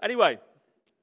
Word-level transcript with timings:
Anyway, 0.00 0.38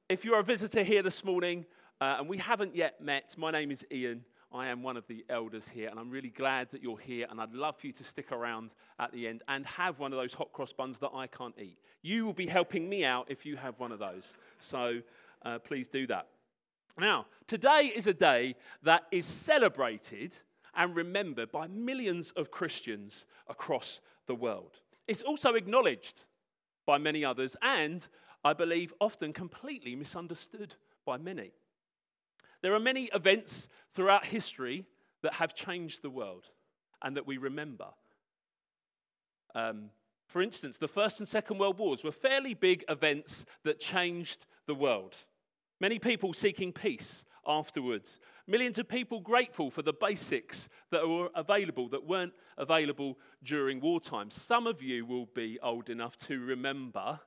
if 0.08 0.24
you're 0.24 0.38
a 0.38 0.42
visitor 0.42 0.82
here 0.82 1.02
this 1.02 1.22
morning 1.22 1.66
uh, 2.00 2.16
and 2.18 2.26
we 2.26 2.38
haven't 2.38 2.74
yet 2.74 2.98
met, 2.98 3.34
my 3.36 3.50
name 3.50 3.70
is 3.70 3.84
Ian. 3.92 4.24
I 4.50 4.68
am 4.68 4.82
one 4.82 4.96
of 4.96 5.06
the 5.06 5.22
elders 5.28 5.68
here, 5.68 5.90
and 5.90 6.00
I'm 6.00 6.08
really 6.08 6.30
glad 6.30 6.70
that 6.70 6.82
you're 6.82 6.96
here. 6.96 7.26
And 7.28 7.38
I'd 7.38 7.52
love 7.52 7.76
for 7.76 7.88
you 7.88 7.92
to 7.92 8.04
stick 8.04 8.32
around 8.32 8.72
at 8.98 9.12
the 9.12 9.28
end 9.28 9.42
and 9.48 9.66
have 9.66 9.98
one 9.98 10.14
of 10.14 10.18
those 10.18 10.32
hot 10.32 10.50
cross 10.54 10.72
buns 10.72 10.96
that 11.00 11.10
I 11.12 11.26
can't 11.26 11.54
eat. 11.60 11.76
You 12.00 12.24
will 12.24 12.32
be 12.32 12.46
helping 12.46 12.88
me 12.88 13.04
out 13.04 13.26
if 13.28 13.44
you 13.44 13.56
have 13.56 13.78
one 13.78 13.92
of 13.92 13.98
those. 13.98 14.34
So 14.60 15.02
uh, 15.44 15.58
please 15.58 15.88
do 15.88 16.06
that. 16.06 16.28
Now, 16.98 17.26
today 17.46 17.92
is 17.94 18.06
a 18.06 18.14
day 18.14 18.54
that 18.82 19.02
is 19.12 19.26
celebrated 19.26 20.32
and 20.74 20.96
remembered 20.96 21.52
by 21.52 21.66
millions 21.66 22.30
of 22.30 22.50
Christians 22.50 23.26
across 23.46 24.00
the 24.26 24.34
world. 24.34 24.80
It's 25.06 25.20
also 25.20 25.52
acknowledged 25.52 26.24
by 26.86 26.96
many 26.96 27.24
others 27.24 27.56
and 27.60 28.06
I 28.46 28.52
believe, 28.52 28.94
often 29.00 29.32
completely 29.32 29.96
misunderstood 29.96 30.76
by 31.04 31.16
many. 31.16 31.50
There 32.62 32.74
are 32.74 32.80
many 32.80 33.06
events 33.12 33.66
throughout 33.92 34.24
history 34.24 34.84
that 35.22 35.34
have 35.34 35.56
changed 35.56 36.00
the 36.00 36.10
world 36.10 36.44
and 37.02 37.16
that 37.16 37.26
we 37.26 37.38
remember. 37.38 37.88
Um, 39.56 39.90
for 40.28 40.42
instance, 40.42 40.76
the 40.76 40.86
First 40.86 41.18
and 41.18 41.28
Second 41.28 41.58
World 41.58 41.76
Wars 41.78 42.04
were 42.04 42.12
fairly 42.12 42.54
big 42.54 42.84
events 42.88 43.46
that 43.64 43.80
changed 43.80 44.46
the 44.68 44.76
world. 44.76 45.16
Many 45.80 45.98
people 45.98 46.32
seeking 46.32 46.72
peace 46.72 47.24
afterwards. 47.44 48.20
Millions 48.46 48.78
of 48.78 48.88
people 48.88 49.20
grateful 49.20 49.72
for 49.72 49.82
the 49.82 49.92
basics 49.92 50.68
that 50.92 51.08
were 51.08 51.30
available 51.34 51.88
that 51.88 52.06
weren't 52.06 52.34
available 52.58 53.18
during 53.42 53.80
wartime. 53.80 54.30
Some 54.30 54.68
of 54.68 54.80
you 54.82 55.04
will 55.04 55.26
be 55.34 55.58
old 55.64 55.90
enough 55.90 56.16
to 56.28 56.38
remember 56.38 57.18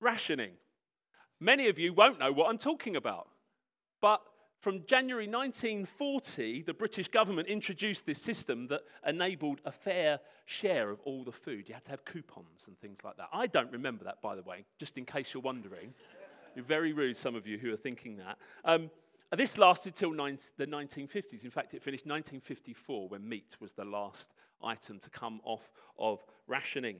rationing. 0.00 0.52
Many 1.40 1.68
of 1.68 1.78
you 1.78 1.92
won't 1.92 2.18
know 2.18 2.32
what 2.32 2.48
I'm 2.48 2.58
talking 2.58 2.96
about. 2.96 3.28
But 4.00 4.20
from 4.60 4.84
January 4.86 5.28
1940, 5.28 6.62
the 6.62 6.74
British 6.74 7.08
government 7.08 7.46
introduced 7.46 8.06
this 8.06 8.20
system 8.20 8.66
that 8.68 8.82
enabled 9.06 9.60
a 9.64 9.70
fair 9.70 10.18
share 10.46 10.90
of 10.90 11.00
all 11.04 11.22
the 11.22 11.32
food. 11.32 11.68
You 11.68 11.74
had 11.74 11.84
to 11.84 11.90
have 11.90 12.04
coupons 12.04 12.64
and 12.66 12.78
things 12.80 12.98
like 13.04 13.16
that. 13.18 13.28
I 13.32 13.46
don't 13.46 13.70
remember 13.70 14.04
that, 14.04 14.20
by 14.20 14.34
the 14.34 14.42
way, 14.42 14.64
just 14.78 14.98
in 14.98 15.04
case 15.04 15.32
you're 15.32 15.42
wondering. 15.42 15.94
you're 16.56 16.64
very 16.64 16.92
rude, 16.92 17.16
some 17.16 17.36
of 17.36 17.46
you 17.46 17.56
who 17.56 17.72
are 17.72 17.76
thinking 17.76 18.16
that. 18.16 18.36
Um, 18.64 18.90
this 19.36 19.58
lasted 19.58 19.94
till 19.94 20.10
the 20.10 20.16
1950s. 20.16 21.44
In 21.44 21.50
fact, 21.50 21.74
it 21.74 21.82
finished 21.82 22.06
1954 22.06 23.08
when 23.08 23.28
meat 23.28 23.56
was 23.60 23.72
the 23.72 23.84
last 23.84 24.32
item 24.62 24.98
to 24.98 25.10
come 25.10 25.40
off 25.44 25.70
of 25.98 26.24
rationing. 26.46 26.96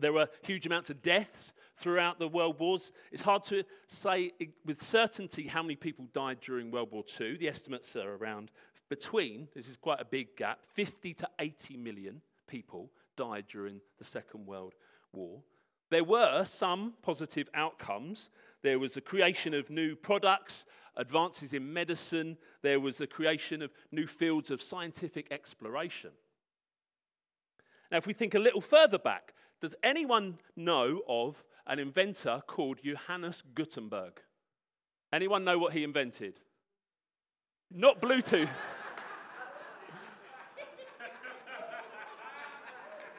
There 0.00 0.12
were 0.12 0.28
huge 0.42 0.66
amounts 0.66 0.90
of 0.90 1.02
deaths 1.02 1.52
throughout 1.76 2.18
the 2.18 2.28
world 2.28 2.58
wars. 2.58 2.92
It's 3.12 3.22
hard 3.22 3.44
to 3.44 3.64
say 3.86 4.32
with 4.64 4.82
certainty 4.82 5.46
how 5.46 5.62
many 5.62 5.76
people 5.76 6.06
died 6.12 6.40
during 6.40 6.70
World 6.70 6.92
War 6.92 7.04
II. 7.20 7.36
The 7.36 7.48
estimates 7.48 7.96
are 7.96 8.14
around 8.14 8.50
between, 8.88 9.48
this 9.54 9.68
is 9.68 9.76
quite 9.76 10.00
a 10.00 10.04
big 10.04 10.36
gap, 10.36 10.60
50 10.74 11.14
to 11.14 11.28
80 11.38 11.76
million 11.76 12.20
people 12.46 12.90
died 13.16 13.46
during 13.48 13.80
the 13.98 14.04
Second 14.04 14.46
World 14.46 14.74
War. 15.12 15.42
There 15.90 16.04
were 16.04 16.44
some 16.44 16.94
positive 17.02 17.48
outcomes. 17.54 18.30
There 18.62 18.78
was 18.78 18.94
the 18.94 19.00
creation 19.00 19.54
of 19.54 19.70
new 19.70 19.96
products, 19.96 20.64
advances 20.96 21.52
in 21.52 21.72
medicine, 21.72 22.36
there 22.62 22.80
was 22.80 22.98
the 22.98 23.06
creation 23.06 23.62
of 23.62 23.72
new 23.90 24.06
fields 24.06 24.50
of 24.50 24.60
scientific 24.60 25.28
exploration. 25.30 26.10
Now, 27.90 27.98
if 27.98 28.06
we 28.06 28.12
think 28.12 28.34
a 28.34 28.38
little 28.38 28.60
further 28.60 28.98
back, 28.98 29.34
does 29.60 29.74
anyone 29.82 30.38
know 30.56 31.02
of 31.08 31.42
an 31.66 31.78
inventor 31.78 32.42
called 32.46 32.78
Johannes 32.82 33.42
Gutenberg? 33.54 34.20
Anyone 35.12 35.44
know 35.44 35.58
what 35.58 35.72
he 35.72 35.84
invented? 35.84 36.40
Not 37.70 38.00
Bluetooth. 38.00 38.48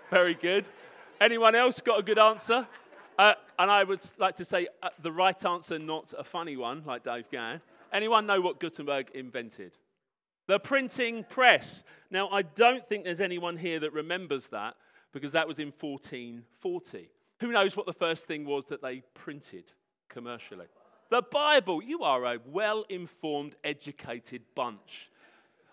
Very 0.09 0.34
good. 0.34 0.68
Anyone 1.22 1.56
else 1.56 1.80
got 1.80 2.00
a 2.00 2.03
good 2.03 2.19
answer? 2.19 2.68
Uh, 3.18 3.34
and 3.59 3.69
I 3.69 3.84
would 3.84 4.01
like 4.18 4.35
to 4.38 4.46
say 4.46 4.68
uh, 4.81 4.90
the 5.01 5.12
right 5.12 5.46
answer, 5.46 5.78
not 5.78 6.13
a 6.18 6.24
funny 6.24 6.57
one 6.57 6.84
like 6.85 7.03
Dave 7.03 7.30
Gann. 7.31 7.62
Anyone 7.94 8.25
know 8.25 8.41
what 8.41 8.59
Gutenberg 8.59 9.12
invented? 9.13 9.78
The 10.47 10.59
printing 10.59 11.24
press. 11.24 11.84
Now, 12.09 12.30
I 12.30 12.41
don't 12.41 12.88
think 12.90 13.03
there's 13.03 13.22
anyone 13.22 13.57
here 13.57 13.80
that 13.80 13.94
remembers 13.94 14.47
that 14.47 14.75
because 15.11 15.31
that 15.33 15.47
was 15.47 15.59
in 15.59 15.73
1440. 15.79 17.09
Who 17.39 17.51
knows 17.51 17.75
what 17.75 17.85
the 17.85 17.94
first 17.94 18.25
thing 18.25 18.45
was 18.45 18.66
that 18.67 18.81
they 18.81 19.01
printed 19.13 19.66
commercially? 20.09 20.67
The 21.09 21.22
Bible. 21.22 21.83
You 21.83 22.03
are 22.03 22.23
a 22.25 22.38
well 22.45 22.85
informed, 22.89 23.55
educated 23.63 24.44
bunch. 24.55 25.09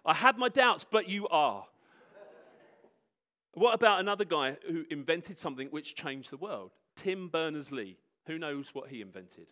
I 0.04 0.14
had 0.14 0.38
my 0.38 0.48
doubts, 0.48 0.84
but 0.90 1.08
you 1.08 1.28
are. 1.28 1.66
What 3.54 3.74
about 3.74 4.00
another 4.00 4.24
guy 4.24 4.56
who 4.66 4.84
invented 4.90 5.38
something 5.38 5.68
which 5.68 5.94
changed 5.94 6.30
the 6.30 6.36
world? 6.36 6.70
Tim 6.96 7.28
Berners 7.28 7.72
Lee. 7.72 7.98
Who 8.26 8.38
knows 8.38 8.70
what 8.72 8.88
he 8.88 9.00
invented? 9.00 9.46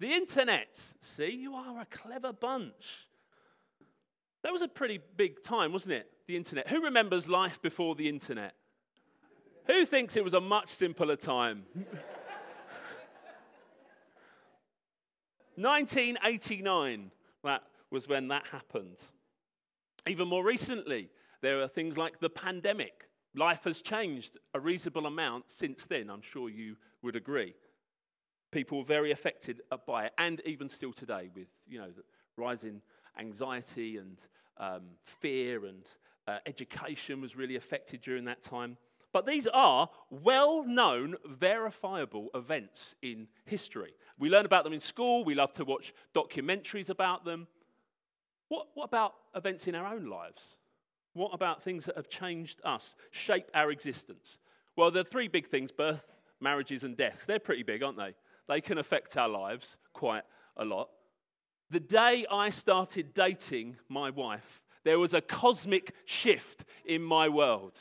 The 0.00 0.12
internet. 0.12 0.80
See, 1.00 1.30
you 1.30 1.54
are 1.54 1.80
a 1.80 1.86
clever 1.86 2.32
bunch. 2.32 3.06
That 4.42 4.52
was 4.52 4.62
a 4.62 4.68
pretty 4.68 5.00
big 5.16 5.42
time, 5.42 5.72
wasn't 5.72 5.94
it? 5.94 6.10
The 6.26 6.36
internet. 6.36 6.68
Who 6.68 6.82
remembers 6.82 7.28
life 7.28 7.60
before 7.62 7.94
the 7.94 8.08
internet? 8.08 8.54
Who 9.66 9.86
thinks 9.86 10.16
it 10.16 10.24
was 10.24 10.34
a 10.34 10.40
much 10.40 10.68
simpler 10.68 11.16
time? 11.16 11.64
1989, 15.56 17.10
that 17.44 17.62
was 17.90 18.08
when 18.08 18.28
that 18.28 18.46
happened. 18.46 18.96
Even 20.08 20.26
more 20.26 20.44
recently, 20.44 21.10
there 21.42 21.60
are 21.60 21.68
things 21.68 21.96
like 21.96 22.18
the 22.18 22.30
pandemic. 22.30 23.08
Life 23.34 23.64
has 23.64 23.80
changed 23.80 24.38
a 24.54 24.60
reasonable 24.60 25.06
amount 25.06 25.44
since 25.50 25.84
then, 25.86 26.10
I'm 26.10 26.22
sure 26.22 26.48
you 26.48 26.76
would 27.02 27.16
agree. 27.16 27.54
People 28.50 28.78
were 28.78 28.84
very 28.84 29.12
affected 29.12 29.60
by 29.86 30.06
it, 30.06 30.12
and 30.18 30.40
even 30.44 30.68
still 30.68 30.92
today, 30.92 31.30
with 31.34 31.48
you 31.68 31.78
know, 31.78 31.90
the 31.90 32.02
rising 32.36 32.82
anxiety 33.18 33.98
and 33.98 34.16
um, 34.58 34.82
fear 35.20 35.66
and 35.66 35.88
uh, 36.26 36.38
education 36.46 37.20
was 37.20 37.36
really 37.36 37.56
affected 37.56 38.00
during 38.00 38.24
that 38.24 38.42
time. 38.42 38.76
But 39.12 39.26
these 39.26 39.46
are 39.46 39.90
well 40.10 40.64
known, 40.64 41.16
verifiable 41.26 42.30
events 42.34 42.94
in 43.02 43.28
history. 43.44 43.92
We 44.18 44.30
learn 44.30 44.46
about 44.46 44.64
them 44.64 44.72
in 44.72 44.80
school, 44.80 45.24
we 45.24 45.34
love 45.34 45.52
to 45.54 45.64
watch 45.64 45.92
documentaries 46.14 46.88
about 46.88 47.24
them. 47.24 47.46
What, 48.48 48.68
what 48.74 48.84
about 48.84 49.14
events 49.34 49.66
in 49.66 49.74
our 49.74 49.94
own 49.94 50.06
lives? 50.06 50.42
What 51.14 51.32
about 51.34 51.62
things 51.62 51.84
that 51.84 51.96
have 51.96 52.08
changed 52.08 52.60
us, 52.64 52.94
shape 53.10 53.46
our 53.54 53.70
existence? 53.70 54.38
Well, 54.76 54.90
there 54.90 55.02
are 55.02 55.04
three 55.04 55.28
big 55.28 55.48
things 55.48 55.70
birth, 55.70 56.04
marriages, 56.40 56.84
and 56.84 56.96
death. 56.96 57.24
They're 57.26 57.38
pretty 57.38 57.62
big, 57.62 57.82
aren't 57.82 57.98
they? 57.98 58.14
They 58.48 58.60
can 58.60 58.78
affect 58.78 59.16
our 59.16 59.28
lives 59.28 59.76
quite 59.92 60.24
a 60.56 60.64
lot. 60.64 60.88
The 61.72 61.80
day 61.80 62.26
I 62.30 62.50
started 62.50 63.14
dating 63.14 63.78
my 63.88 64.10
wife, 64.10 64.60
there 64.84 64.98
was 64.98 65.14
a 65.14 65.22
cosmic 65.22 65.94
shift 66.04 66.66
in 66.84 67.02
my 67.02 67.30
world. 67.30 67.78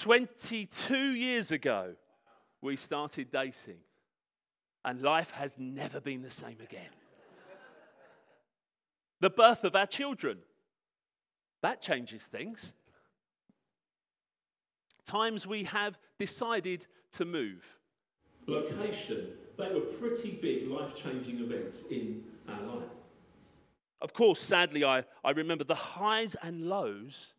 22 0.00 1.12
years 1.12 1.52
ago, 1.52 1.94
we 2.60 2.74
started 2.74 3.30
dating, 3.30 3.78
and 4.84 5.00
life 5.00 5.30
has 5.30 5.54
never 5.56 6.00
been 6.00 6.22
the 6.22 6.30
same 6.30 6.56
again. 6.60 6.90
the 9.20 9.30
birth 9.30 9.62
of 9.62 9.76
our 9.76 9.86
children, 9.86 10.38
that 11.62 11.80
changes 11.80 12.24
things. 12.24 12.74
Times 15.04 15.46
we 15.46 15.62
have 15.62 15.96
decided 16.18 16.84
to 17.12 17.24
move. 17.24 17.64
Location, 18.48 19.28
they 19.56 19.72
were 19.72 19.80
pretty 20.00 20.32
big 20.32 20.68
life 20.68 20.96
changing 20.96 21.38
events 21.38 21.84
in 21.92 22.24
our 22.48 22.62
life. 22.62 22.88
Of 24.00 24.12
course, 24.12 24.40
sadly, 24.40 24.84
I, 24.84 25.04
I 25.24 25.30
remember 25.30 25.64
the 25.64 25.74
highs 25.74 26.36
and 26.42 26.68
lows 26.68 27.34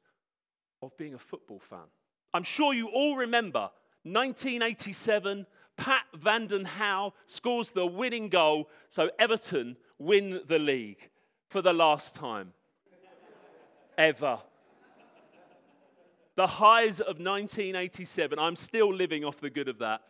of 0.81 0.95
being 0.97 1.13
a 1.13 1.19
football 1.19 1.59
fan. 1.59 1.87
I'm 2.33 2.43
sure 2.43 2.73
you 2.73 2.87
all 2.87 3.15
remember 3.15 3.69
1987, 4.03 5.45
Pat 5.75 6.03
Vanden 6.15 6.65
Hauwe 6.65 7.13
scores 7.25 7.71
the 7.71 7.85
winning 7.85 8.29
goal, 8.29 8.69
so 8.89 9.09
Everton 9.19 9.77
win 9.99 10.41
the 10.47 10.59
league 10.59 11.09
for 11.49 11.61
the 11.61 11.73
last 11.73 12.15
time 12.15 12.53
ever. 13.97 14.39
The 16.35 16.47
highs 16.47 16.99
of 16.99 17.19
1987, 17.19 18.37
I'm 18.39 18.55
still 18.55 18.93
living 18.93 19.23
off 19.25 19.39
the 19.39 19.49
good 19.49 19.67
of 19.67 19.79
that, 19.79 20.01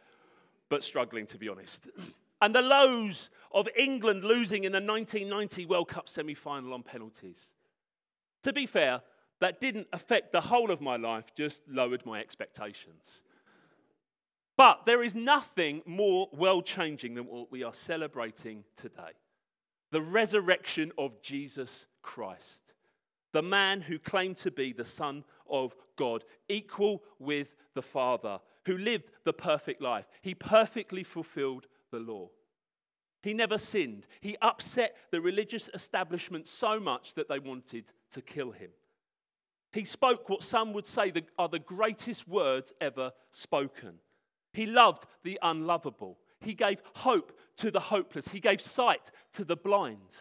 but 0.70 0.84
struggling 0.84 1.26
to 1.28 1.38
be 1.38 1.50
honest. 1.50 1.88
And 2.42 2.54
the 2.54 2.62
lows 2.62 3.30
of 3.52 3.68
England 3.76 4.24
losing 4.24 4.64
in 4.64 4.72
the 4.72 4.82
1990 4.82 5.66
World 5.66 5.88
Cup 5.88 6.08
semi 6.10 6.36
final 6.36 6.74
on 6.74 6.84
penalties. 6.84 7.40
To 8.44 8.54
be 8.54 8.66
fair, 8.66 9.02
that 9.40 9.60
didn't 9.60 9.88
affect 9.94 10.32
the 10.32 10.42
whole 10.42 10.72
of 10.72 10.82
my 10.82 10.98
life, 10.98 11.26
just 11.36 11.64
lowered 11.68 12.06
my 12.06 12.20
expectations. 12.20 13.22
But 14.56 14.86
there 14.86 15.04
is 15.04 15.14
nothing 15.14 15.84
more 15.86 16.28
world 16.34 16.66
changing 16.66 17.14
than 17.14 17.26
what 17.26 17.52
we 17.52 17.64
are 17.64 17.74
celebrating 17.74 18.64
today 18.76 19.14
the 19.92 20.02
resurrection 20.02 20.92
of 20.98 21.22
Jesus 21.22 21.86
Christ, 22.02 22.74
the 23.32 23.42
man 23.42 23.80
who 23.80 23.98
claimed 23.98 24.36
to 24.38 24.52
be 24.52 24.74
the 24.74 24.84
Son 24.84 25.24
of 25.50 25.74
God, 25.96 26.26
equal 26.50 27.04
with 27.20 27.56
the 27.74 27.82
Father, 27.82 28.40
who 28.66 28.78
lived 28.78 29.06
the 29.24 29.32
perfect 29.32 29.82
life. 29.82 30.06
He 30.22 30.36
perfectly 30.36 31.04
fulfilled 31.04 31.68
the 31.92 32.00
law. 32.00 32.30
He 33.24 33.34
never 33.34 33.58
sinned. 33.58 34.08
He 34.22 34.38
upset 34.42 34.96
the 35.12 35.22
religious 35.22 35.70
establishment 35.74 36.48
so 36.48 36.80
much 36.80 37.14
that 37.16 37.28
they 37.28 37.40
wanted 37.40 37.86
to 38.12 38.22
kill 38.22 38.52
him. 38.52 38.70
He 39.74 39.84
spoke 39.84 40.30
what 40.30 40.44
some 40.44 40.74
would 40.74 40.88
say 40.88 41.12
are 41.38 41.50
the 41.50 41.60
greatest 41.60 42.28
words 42.28 42.74
ever 42.80 43.12
spoken. 43.32 43.96
He 44.54 44.66
loved 44.66 45.06
the 45.24 45.40
unlovable. 45.42 46.20
He 46.40 46.54
gave 46.54 46.82
hope 46.96 47.38
to 47.58 47.72
the 47.72 47.80
hopeless. 47.80 48.30
He 48.30 48.40
gave 48.40 48.62
sight 48.62 49.12
to 49.34 49.44
the 49.44 49.58
blind. 49.58 50.16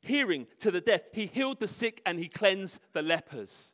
Hearing 0.00 0.46
to 0.60 0.70
the 0.70 0.80
deaf. 0.80 1.02
He 1.12 1.26
healed 1.26 1.60
the 1.60 1.68
sick 1.68 2.00
and 2.06 2.18
he 2.18 2.28
cleansed 2.28 2.78
the 2.92 3.02
lepers. 3.02 3.72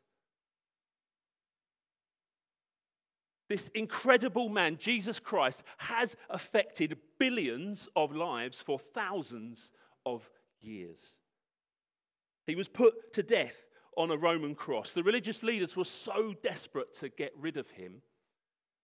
This 3.54 3.68
incredible 3.68 4.48
man, 4.48 4.78
Jesus 4.78 5.20
Christ, 5.20 5.62
has 5.78 6.16
affected 6.28 6.98
billions 7.20 7.88
of 7.94 8.12
lives 8.12 8.60
for 8.60 8.80
thousands 8.80 9.70
of 10.04 10.28
years. 10.60 10.98
He 12.48 12.56
was 12.56 12.66
put 12.66 13.12
to 13.12 13.22
death 13.22 13.54
on 13.96 14.10
a 14.10 14.16
Roman 14.16 14.56
cross. 14.56 14.90
The 14.90 15.04
religious 15.04 15.44
leaders 15.44 15.76
were 15.76 15.84
so 15.84 16.34
desperate 16.42 16.94
to 16.94 17.08
get 17.08 17.30
rid 17.38 17.56
of 17.56 17.70
him 17.70 18.02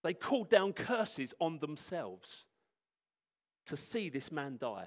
they 0.04 0.14
called 0.14 0.48
down 0.48 0.72
curses 0.72 1.34
on 1.40 1.58
themselves 1.58 2.44
to 3.66 3.76
see 3.76 4.08
this 4.08 4.30
man 4.30 4.56
die. 4.56 4.86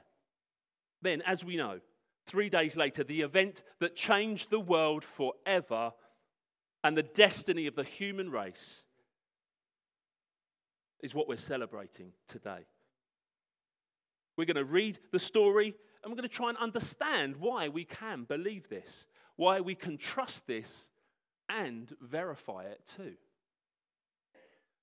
Then, 1.01 1.21
as 1.23 1.43
we 1.43 1.57
know, 1.57 1.81
three 2.25 2.49
days 2.49 2.77
later, 2.77 3.03
the 3.03 3.19
event 3.19 3.63
that 3.81 3.97
changed 3.97 4.49
the 4.49 4.61
world 4.61 5.03
forever 5.03 5.91
and 6.85 6.95
the 6.95 7.03
destiny 7.03 7.67
of 7.67 7.75
the 7.75 7.83
human 7.83 8.31
race 8.31 8.85
is 11.03 11.13
what 11.13 11.27
we're 11.27 11.37
celebrating 11.37 12.11
today. 12.27 12.65
We're 14.37 14.45
going 14.45 14.55
to 14.55 14.65
read 14.65 14.97
the 15.11 15.19
story 15.19 15.75
and 16.01 16.11
we're 16.11 16.17
going 16.17 16.27
to 16.27 16.35
try 16.35 16.49
and 16.49 16.57
understand 16.57 17.35
why 17.35 17.67
we 17.67 17.85
can 17.85 18.23
believe 18.23 18.67
this, 18.69 19.05
why 19.35 19.61
we 19.61 19.75
can 19.75 19.97
trust 19.97 20.47
this 20.47 20.89
and 21.49 21.93
verify 22.01 22.63
it 22.63 22.81
too. 22.97 23.13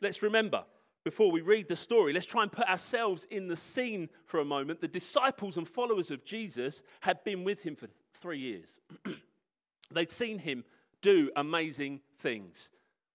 Let's 0.00 0.22
remember, 0.22 0.64
before 1.04 1.32
we 1.32 1.40
read 1.40 1.68
the 1.68 1.76
story, 1.76 2.12
let's 2.12 2.26
try 2.26 2.42
and 2.42 2.52
put 2.52 2.68
ourselves 2.68 3.26
in 3.30 3.48
the 3.48 3.56
scene 3.56 4.08
for 4.26 4.40
a 4.40 4.44
moment. 4.44 4.80
The 4.80 4.88
disciples 4.88 5.56
and 5.56 5.68
followers 5.68 6.10
of 6.12 6.24
Jesus 6.24 6.82
had 7.00 7.24
been 7.24 7.42
with 7.42 7.62
him 7.62 7.74
for 7.74 7.88
three 8.20 8.38
years. 8.38 8.68
They'd 9.90 10.10
seen 10.10 10.38
him 10.38 10.64
do 11.02 11.30
amazing 11.34 12.00
things 12.18 12.70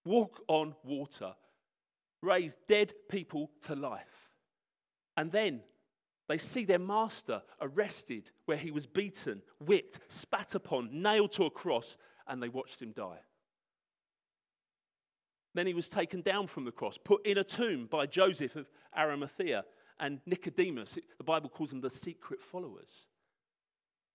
walk 0.06 0.40
on 0.48 0.74
water, 0.84 1.34
raise 2.22 2.56
dead 2.68 2.92
people 3.08 3.50
to 3.62 3.74
life. 3.74 4.30
And 5.16 5.32
then 5.32 5.62
they 6.28 6.38
see 6.38 6.64
their 6.64 6.78
master 6.78 7.42
arrested 7.60 8.30
where 8.46 8.56
he 8.56 8.70
was 8.70 8.86
beaten, 8.86 9.42
whipped, 9.60 10.00
spat 10.08 10.54
upon, 10.54 11.02
nailed 11.02 11.32
to 11.32 11.44
a 11.44 11.50
cross, 11.50 11.96
and 12.26 12.42
they 12.42 12.48
watched 12.48 12.82
him 12.82 12.92
die. 12.92 13.20
Then 15.54 15.66
he 15.66 15.74
was 15.74 15.88
taken 15.88 16.20
down 16.20 16.48
from 16.48 16.64
the 16.64 16.72
cross, 16.72 16.98
put 17.02 17.26
in 17.26 17.38
a 17.38 17.44
tomb 17.44 17.86
by 17.86 18.06
Joseph 18.06 18.56
of 18.56 18.68
Arimathea 18.96 19.64
and 19.98 20.20
Nicodemus. 20.26 20.98
The 21.16 21.24
Bible 21.24 21.48
calls 21.48 21.70
them 21.70 21.80
the 21.80 21.88
secret 21.88 22.42
followers, 22.42 23.06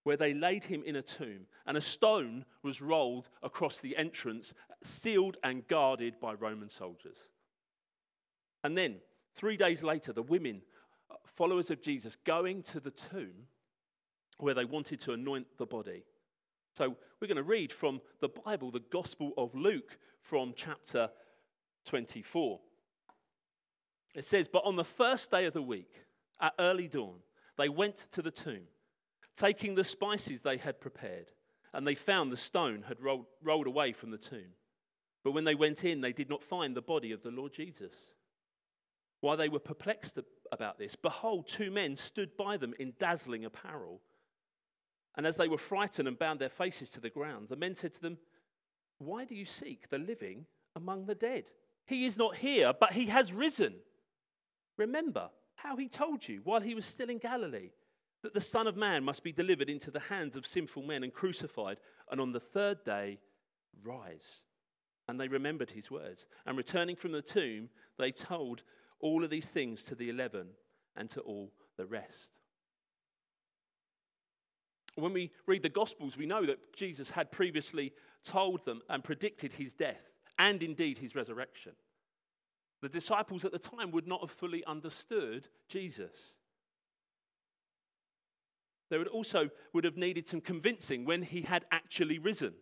where 0.03 0.17
they 0.17 0.33
laid 0.33 0.65
him 0.65 0.83
in 0.85 0.97
a 0.97 1.01
tomb, 1.01 1.47
and 1.65 1.77
a 1.77 1.81
stone 1.81 2.45
was 2.61 2.81
rolled 2.81 3.29
across 3.41 3.79
the 3.79 3.97
entrance, 3.97 4.53
sealed 4.83 5.37
and 5.43 5.67
guarded 5.67 6.19
by 6.19 6.33
Roman 6.33 6.69
soldiers. 6.69 7.17
And 8.63 8.77
then, 8.77 8.97
three 9.35 9.57
days 9.57 9.83
later, 9.83 10.13
the 10.13 10.21
women, 10.21 10.61
uh, 11.09 11.15
followers 11.35 11.71
of 11.71 11.81
Jesus, 11.81 12.15
going 12.25 12.61
to 12.63 12.79
the 12.79 12.91
tomb 12.91 13.47
where 14.37 14.53
they 14.53 14.65
wanted 14.65 14.99
to 15.01 15.13
anoint 15.13 15.47
the 15.57 15.65
body. 15.65 16.03
So, 16.73 16.95
we're 17.19 17.27
going 17.27 17.37
to 17.37 17.43
read 17.43 17.73
from 17.73 18.01
the 18.19 18.29
Bible, 18.29 18.71
the 18.71 18.83
Gospel 18.91 19.33
of 19.37 19.53
Luke, 19.55 19.97
from 20.21 20.53
chapter 20.55 21.09
24. 21.85 22.59
It 24.13 24.25
says, 24.25 24.47
But 24.47 24.65
on 24.65 24.75
the 24.75 24.83
first 24.83 25.31
day 25.31 25.45
of 25.45 25.53
the 25.53 25.61
week, 25.61 25.91
at 26.39 26.53
early 26.59 26.87
dawn, 26.87 27.19
they 27.57 27.69
went 27.69 28.07
to 28.11 28.21
the 28.21 28.31
tomb, 28.31 28.63
taking 29.37 29.75
the 29.75 29.83
spices 29.83 30.41
they 30.41 30.57
had 30.57 30.81
prepared, 30.81 31.27
and 31.73 31.85
they 31.85 31.95
found 31.95 32.31
the 32.31 32.37
stone 32.37 32.83
had 32.87 33.01
rolled, 33.01 33.25
rolled 33.41 33.67
away 33.67 33.93
from 33.93 34.11
the 34.11 34.17
tomb. 34.17 34.53
But 35.23 35.31
when 35.31 35.43
they 35.43 35.55
went 35.55 35.83
in, 35.83 36.01
they 36.01 36.13
did 36.13 36.29
not 36.29 36.43
find 36.43 36.75
the 36.75 36.81
body 36.81 37.11
of 37.11 37.21
the 37.21 37.31
Lord 37.31 37.53
Jesus. 37.53 37.93
While 39.21 39.37
they 39.37 39.49
were 39.49 39.59
perplexed 39.59 40.19
about 40.51 40.77
this, 40.77 40.95
behold, 40.95 41.47
two 41.47 41.71
men 41.71 41.95
stood 41.95 42.35
by 42.35 42.57
them 42.57 42.73
in 42.79 42.93
dazzling 42.99 43.45
apparel. 43.45 44.01
And 45.15 45.27
as 45.27 45.37
they 45.37 45.47
were 45.47 45.57
frightened 45.57 46.07
and 46.07 46.17
bound 46.17 46.39
their 46.39 46.49
faces 46.49 46.89
to 46.91 46.99
the 46.99 47.09
ground, 47.09 47.47
the 47.49 47.55
men 47.55 47.75
said 47.75 47.93
to 47.93 48.01
them, 48.01 48.17
Why 48.97 49.25
do 49.25 49.35
you 49.35 49.45
seek 49.45 49.89
the 49.89 49.99
living 49.99 50.45
among 50.75 51.05
the 51.05 51.15
dead? 51.15 51.51
He 51.85 52.05
is 52.05 52.17
not 52.17 52.37
here, 52.37 52.73
but 52.77 52.93
he 52.93 53.07
has 53.07 53.31
risen. 53.31 53.75
Remember 54.77 55.29
how 55.55 55.75
he 55.75 55.87
told 55.87 56.27
you 56.27 56.41
while 56.43 56.61
he 56.61 56.73
was 56.73 56.85
still 56.85 57.09
in 57.09 57.19
Galilee 57.19 57.71
that 58.23 58.33
the 58.33 58.41
Son 58.41 58.67
of 58.67 58.77
Man 58.77 59.03
must 59.03 59.23
be 59.23 59.31
delivered 59.31 59.69
into 59.69 59.91
the 59.91 59.99
hands 59.99 60.35
of 60.35 60.45
sinful 60.45 60.83
men 60.83 61.03
and 61.03 61.13
crucified, 61.13 61.77
and 62.09 62.21
on 62.21 62.31
the 62.31 62.39
third 62.39 62.83
day 62.83 63.19
rise. 63.83 64.43
And 65.07 65.19
they 65.19 65.27
remembered 65.27 65.71
his 65.71 65.91
words. 65.91 66.27
And 66.45 66.57
returning 66.57 66.95
from 66.95 67.11
the 67.11 67.21
tomb, 67.21 67.69
they 67.97 68.11
told 68.11 68.63
all 69.01 69.23
of 69.23 69.29
these 69.29 69.47
things 69.47 69.83
to 69.83 69.95
the 69.95 70.09
eleven 70.09 70.47
and 70.95 71.09
to 71.11 71.21
all 71.21 71.51
the 71.77 71.85
rest. 71.85 72.31
When 74.95 75.13
we 75.13 75.31
read 75.47 75.63
the 75.63 75.69
Gospels, 75.69 76.17
we 76.17 76.25
know 76.25 76.45
that 76.45 76.75
Jesus 76.75 77.09
had 77.09 77.31
previously 77.31 77.93
told 78.25 78.65
them 78.65 78.81
and 78.89 79.03
predicted 79.03 79.53
his 79.53 79.73
death 79.73 80.01
and 80.37 80.61
indeed 80.61 80.97
his 80.97 81.15
resurrection. 81.15 81.73
The 82.81 82.89
disciples 82.89 83.45
at 83.45 83.51
the 83.51 83.59
time 83.59 83.91
would 83.91 84.07
not 84.07 84.21
have 84.21 84.31
fully 84.31 84.65
understood 84.65 85.47
Jesus. 85.69 86.11
They 88.89 88.97
would 88.97 89.07
also 89.07 89.49
would 89.71 89.85
have 89.85 89.97
needed 89.97 90.27
some 90.27 90.41
convincing 90.41 91.05
when 91.05 91.21
he 91.21 91.41
had 91.41 91.65
actually 91.71 92.19
risen. 92.19 92.53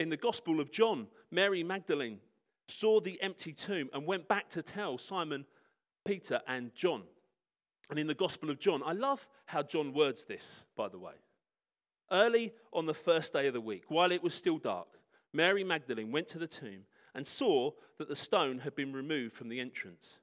In 0.00 0.08
the 0.08 0.16
Gospel 0.16 0.58
of 0.58 0.72
John, 0.72 1.06
Mary 1.30 1.62
Magdalene 1.62 2.18
saw 2.68 3.00
the 3.00 3.20
empty 3.22 3.52
tomb 3.52 3.90
and 3.92 4.06
went 4.06 4.28
back 4.28 4.48
to 4.50 4.62
tell 4.62 4.98
Simon, 4.98 5.44
Peter, 6.04 6.40
and 6.46 6.74
John. 6.74 7.02
And 7.90 7.98
in 7.98 8.06
the 8.06 8.14
Gospel 8.14 8.50
of 8.50 8.58
John, 8.58 8.82
I 8.84 8.92
love 8.92 9.26
how 9.46 9.62
John 9.62 9.92
words 9.92 10.24
this, 10.24 10.64
by 10.76 10.88
the 10.88 10.98
way. 10.98 11.14
Early 12.10 12.52
on 12.72 12.86
the 12.86 12.94
first 12.94 13.32
day 13.32 13.46
of 13.46 13.54
the 13.54 13.60
week, 13.60 13.84
while 13.88 14.12
it 14.12 14.22
was 14.22 14.34
still 14.34 14.58
dark, 14.58 14.88
Mary 15.32 15.64
Magdalene 15.64 16.12
went 16.12 16.28
to 16.28 16.38
the 16.38 16.46
tomb 16.46 16.84
and 17.14 17.26
saw 17.26 17.70
that 17.98 18.08
the 18.08 18.16
stone 18.16 18.58
had 18.58 18.74
been 18.74 18.92
removed 18.92 19.34
from 19.34 19.48
the 19.48 19.60
entrance. 19.60 20.18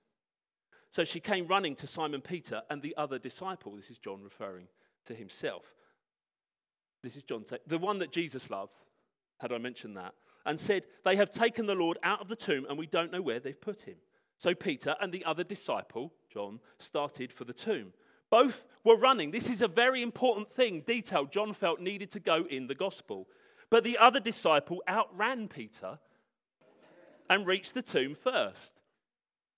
So 0.92 1.04
she 1.04 1.20
came 1.20 1.48
running 1.48 1.76
to 1.76 1.88
Simon 1.88 2.22
Peter 2.22 2.64
and 2.70 2.82
the 2.82 2.96
other 2.98 3.20
disciple. 3.20 3.76
This 3.76 3.90
is 3.90 4.00
John 4.00 4.24
referring 4.24 4.68
to 5.06 5.14
himself. 5.14 5.64
This 7.04 7.16
is 7.16 7.24
John, 7.24 7.46
the 7.68 7.78
one 7.78 8.00
that 8.00 8.12
Jesus 8.12 8.50
loved. 8.50 8.74
Had 9.40 9.54
I 9.54 9.58
mentioned 9.58 9.96
that? 9.98 10.14
And 10.46 10.60
said, 10.60 10.84
They 11.04 11.16
have 11.16 11.32
taken 11.32 11.66
the 11.66 11.76
Lord 11.76 11.98
out 12.04 12.22
of 12.22 12.28
the 12.28 12.36
tomb 12.36 12.66
and 12.70 12.78
we 12.78 12.88
don't 12.88 13.12
know 13.12 13.22
where 13.22 13.40
they've 13.40 13.60
put 13.60 13.82
him. 13.82 13.96
So 14.38 14.56
Peter 14.56 14.96
and 15.02 15.12
the 15.12 15.26
other 15.26 15.44
disciple, 15.44 16.14
John, 16.32 16.60
started 16.78 17.34
for 17.34 17.44
the 17.44 17.54
tomb. 17.54 17.94
Both 18.30 18.68
were 18.84 18.98
running. 18.98 19.32
This 19.32 19.50
is 19.50 19.62
a 19.62 19.68
very 19.68 20.02
important 20.02 20.50
thing, 20.52 20.82
detail 20.82 21.26
John 21.26 21.54
felt 21.54 21.82
needed 21.82 22.12
to 22.12 22.20
go 22.20 22.46
in 22.50 22.68
the 22.68 22.76
gospel. 22.76 23.28
But 23.70 23.84
the 23.84 23.98
other 23.98 24.20
disciple 24.20 24.82
outran 24.88 25.48
Peter 25.48 26.00
and 27.30 27.46
reached 27.46 27.74
the 27.74 27.82
tomb 27.82 28.16
first. 28.16 28.72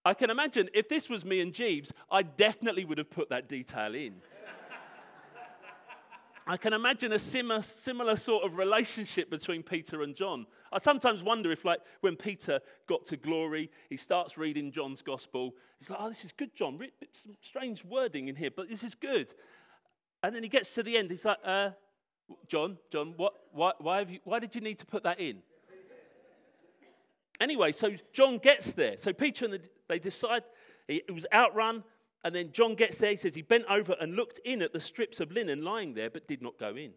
I 0.03 0.13
can 0.13 0.29
imagine 0.29 0.69
if 0.73 0.89
this 0.89 1.09
was 1.09 1.23
me 1.23 1.41
and 1.41 1.53
Jeeves, 1.53 1.93
I 2.09 2.23
definitely 2.23 2.85
would 2.85 2.97
have 2.97 3.11
put 3.11 3.29
that 3.29 3.47
detail 3.47 3.93
in. 3.93 4.15
I 6.47 6.57
can 6.57 6.73
imagine 6.73 7.13
a 7.13 7.19
similar, 7.19 7.61
similar 7.61 8.15
sort 8.15 8.43
of 8.43 8.57
relationship 8.57 9.29
between 9.29 9.61
Peter 9.61 10.01
and 10.01 10.15
John. 10.15 10.47
I 10.71 10.77
sometimes 10.77 11.21
wonder 11.21 11.51
if, 11.51 11.65
like, 11.65 11.79
when 11.99 12.15
Peter 12.15 12.59
got 12.87 13.05
to 13.07 13.17
glory, 13.17 13.69
he 13.89 13.97
starts 13.97 14.37
reading 14.37 14.71
John's 14.71 15.01
gospel. 15.01 15.53
He's 15.79 15.89
like, 15.89 15.99
oh, 16.01 16.09
this 16.09 16.23
is 16.23 16.31
good, 16.31 16.55
John. 16.55 16.79
Some 17.11 17.35
strange 17.41 17.83
wording 17.83 18.27
in 18.29 18.35
here, 18.35 18.51
but 18.55 18.69
this 18.69 18.83
is 18.83 18.95
good. 18.95 19.33
And 20.23 20.35
then 20.35 20.43
he 20.43 20.49
gets 20.49 20.73
to 20.75 20.83
the 20.83 20.97
end. 20.97 21.11
He's 21.11 21.25
like, 21.25 21.39
uh, 21.43 21.71
John, 22.47 22.77
John, 22.91 23.13
what, 23.17 23.33
why, 23.51 23.73
why, 23.79 24.01
you, 24.01 24.19
why 24.23 24.39
did 24.39 24.55
you 24.55 24.61
need 24.61 24.79
to 24.79 24.85
put 24.85 25.03
that 25.03 25.19
in? 25.19 25.39
Anyway, 27.39 27.71
so 27.71 27.91
John 28.13 28.37
gets 28.37 28.71
there. 28.73 28.97
So 28.97 29.11
Peter 29.13 29.45
and 29.45 29.55
the, 29.55 29.61
they 29.89 29.97
decide 29.97 30.43
it 30.87 31.13
was 31.13 31.25
outrun, 31.33 31.83
and 32.23 32.35
then 32.35 32.51
John 32.51 32.75
gets 32.75 32.97
there. 32.97 33.09
He 33.09 33.15
says 33.15 33.33
he 33.33 33.41
bent 33.41 33.65
over 33.67 33.95
and 33.99 34.15
looked 34.15 34.39
in 34.45 34.61
at 34.61 34.73
the 34.73 34.79
strips 34.79 35.19
of 35.19 35.31
linen 35.31 35.63
lying 35.63 35.95
there, 35.95 36.09
but 36.09 36.27
did 36.27 36.41
not 36.41 36.59
go 36.59 36.75
in. 36.75 36.91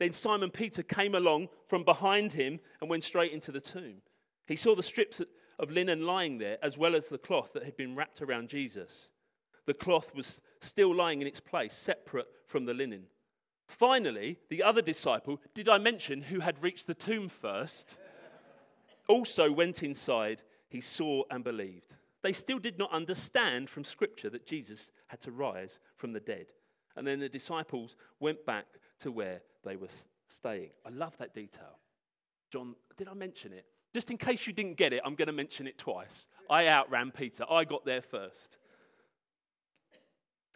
Then 0.00 0.12
Simon 0.12 0.50
Peter 0.50 0.82
came 0.82 1.14
along 1.14 1.48
from 1.68 1.84
behind 1.84 2.32
him 2.32 2.58
and 2.80 2.88
went 2.88 3.04
straight 3.04 3.32
into 3.32 3.52
the 3.52 3.60
tomb. 3.60 4.00
He 4.46 4.56
saw 4.56 4.74
the 4.74 4.82
strips 4.82 5.20
of 5.58 5.70
linen 5.70 6.06
lying 6.06 6.38
there, 6.38 6.56
as 6.62 6.78
well 6.78 6.96
as 6.96 7.06
the 7.06 7.18
cloth 7.18 7.52
that 7.52 7.64
had 7.64 7.76
been 7.76 7.94
wrapped 7.94 8.22
around 8.22 8.48
Jesus. 8.48 9.10
The 9.66 9.74
cloth 9.74 10.14
was 10.14 10.40
still 10.62 10.94
lying 10.94 11.20
in 11.20 11.26
its 11.26 11.38
place, 11.38 11.74
separate 11.74 12.28
from 12.46 12.64
the 12.64 12.72
linen. 12.72 13.04
Finally, 13.68 14.38
the 14.48 14.62
other 14.62 14.80
disciple, 14.80 15.38
did 15.52 15.68
I 15.68 15.76
mention 15.76 16.22
who 16.22 16.40
had 16.40 16.62
reached 16.62 16.86
the 16.86 16.94
tomb 16.94 17.28
first, 17.28 17.98
also 19.06 19.52
went 19.52 19.82
inside. 19.82 20.42
He 20.70 20.80
saw 20.80 21.24
and 21.30 21.44
believed. 21.44 21.94
They 22.22 22.32
still 22.32 22.58
did 22.58 22.78
not 22.78 22.90
understand 22.90 23.68
from 23.68 23.84
Scripture 23.84 24.30
that 24.30 24.46
Jesus 24.46 24.88
had 25.08 25.20
to 25.20 25.30
rise 25.30 25.78
from 25.96 26.12
the 26.12 26.20
dead. 26.20 26.46
And 26.96 27.06
then 27.06 27.20
the 27.20 27.28
disciples 27.28 27.96
went 28.18 28.46
back 28.46 28.66
to 29.00 29.12
where 29.12 29.42
they 29.64 29.76
were 29.76 29.88
staying. 30.26 30.70
I 30.86 30.90
love 30.90 31.16
that 31.18 31.34
detail. 31.34 31.78
John, 32.52 32.74
did 32.96 33.08
I 33.08 33.14
mention 33.14 33.52
it? 33.52 33.64
Just 33.92 34.10
in 34.10 34.16
case 34.16 34.46
you 34.46 34.52
didn't 34.52 34.76
get 34.76 34.92
it, 34.92 35.02
I'm 35.04 35.14
going 35.14 35.26
to 35.26 35.32
mention 35.32 35.66
it 35.66 35.78
twice. 35.78 36.28
I 36.48 36.66
outran 36.68 37.10
Peter, 37.10 37.44
I 37.50 37.64
got 37.64 37.84
there 37.84 38.02
first. 38.02 38.56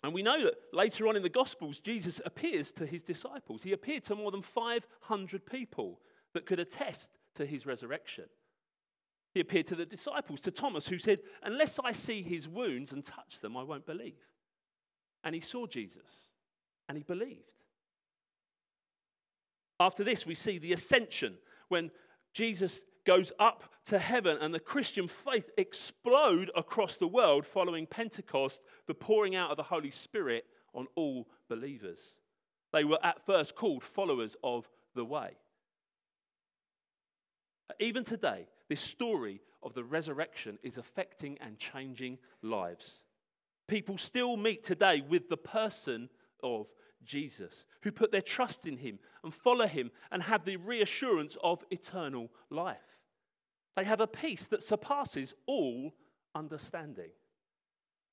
And 0.02 0.12
we 0.12 0.22
know 0.22 0.44
that 0.44 0.54
later 0.72 1.08
on 1.08 1.16
in 1.16 1.22
the 1.22 1.30
Gospels, 1.30 1.80
Jesus 1.80 2.20
appears 2.26 2.70
to 2.72 2.86
his 2.86 3.02
disciples. 3.02 3.62
He 3.62 3.72
appeared 3.72 4.04
to 4.04 4.14
more 4.14 4.30
than 4.30 4.42
500 4.42 5.46
people 5.46 5.98
that 6.34 6.46
could 6.46 6.60
attest 6.60 7.10
to 7.36 7.46
his 7.46 7.64
resurrection. 7.64 8.24
He 9.32 9.40
appeared 9.40 9.66
to 9.68 9.74
the 9.74 9.86
disciples, 9.86 10.40
to 10.40 10.50
Thomas, 10.50 10.86
who 10.86 10.98
said, 10.98 11.20
Unless 11.42 11.80
I 11.82 11.92
see 11.92 12.22
his 12.22 12.46
wounds 12.46 12.92
and 12.92 13.04
touch 13.04 13.40
them, 13.40 13.56
I 13.56 13.62
won't 13.62 13.86
believe. 13.86 14.20
And 15.24 15.34
he 15.34 15.40
saw 15.40 15.66
Jesus 15.66 16.28
and 16.88 16.98
he 16.98 17.02
believed. 17.02 17.63
After 19.80 20.04
this, 20.04 20.24
we 20.24 20.34
see 20.34 20.58
the 20.58 20.72
ascension 20.72 21.36
when 21.68 21.90
Jesus 22.32 22.80
goes 23.04 23.32
up 23.38 23.64
to 23.86 23.98
heaven 23.98 24.38
and 24.40 24.54
the 24.54 24.60
Christian 24.60 25.08
faith 25.08 25.50
explode 25.58 26.50
across 26.56 26.96
the 26.96 27.06
world 27.06 27.44
following 27.44 27.86
Pentecost, 27.86 28.62
the 28.86 28.94
pouring 28.94 29.36
out 29.36 29.50
of 29.50 29.56
the 29.56 29.62
Holy 29.62 29.90
Spirit 29.90 30.46
on 30.72 30.86
all 30.94 31.28
believers. 31.48 32.00
They 32.72 32.84
were 32.84 32.98
at 33.04 33.24
first 33.26 33.54
called 33.54 33.82
followers 33.82 34.36
of 34.42 34.68
the 34.94 35.04
way. 35.04 35.36
Even 37.80 38.04
today, 38.04 38.46
this 38.68 38.80
story 38.80 39.40
of 39.62 39.74
the 39.74 39.84
resurrection 39.84 40.58
is 40.62 40.78
affecting 40.78 41.38
and 41.40 41.58
changing 41.58 42.18
lives. 42.42 43.00
People 43.68 43.96
still 43.96 44.36
meet 44.36 44.62
today 44.62 45.02
with 45.06 45.28
the 45.28 45.36
person 45.36 46.08
of 46.42 46.66
Jesus, 47.04 47.64
who 47.82 47.92
put 47.92 48.12
their 48.12 48.22
trust 48.22 48.66
in 48.66 48.76
him 48.76 48.98
and 49.22 49.32
follow 49.32 49.66
him 49.66 49.90
and 50.10 50.22
have 50.22 50.44
the 50.44 50.56
reassurance 50.56 51.36
of 51.42 51.64
eternal 51.70 52.30
life. 52.50 52.78
They 53.76 53.84
have 53.84 54.00
a 54.00 54.06
peace 54.06 54.46
that 54.48 54.62
surpasses 54.62 55.34
all 55.46 55.92
understanding. 56.34 57.10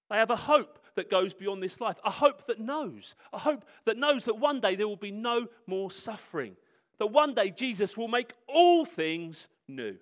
They 0.10 0.18
have 0.18 0.32
a 0.32 0.36
hope 0.36 0.80
that 0.96 1.10
goes 1.10 1.34
beyond 1.34 1.64
this 1.64 1.80
life, 1.80 1.98
a 2.04 2.12
hope 2.12 2.48
that 2.48 2.60
knows, 2.60 3.16
a 3.32 3.38
hope 3.38 3.64
that 3.86 3.98
knows 3.98 4.26
that 4.26 4.38
one 4.38 4.60
day 4.60 4.76
there 4.76 4.88
will 4.88 4.98
be 4.98 5.12
no 5.12 5.48
more 5.68 5.90
suffering, 5.90 6.58
that 7.00 7.08
one 7.08 7.34
day 7.34 7.50
Jesus 7.50 7.96
will 7.96 8.10
make 8.10 8.34
all 8.48 8.84
things 8.84 9.48
new. 9.68 9.96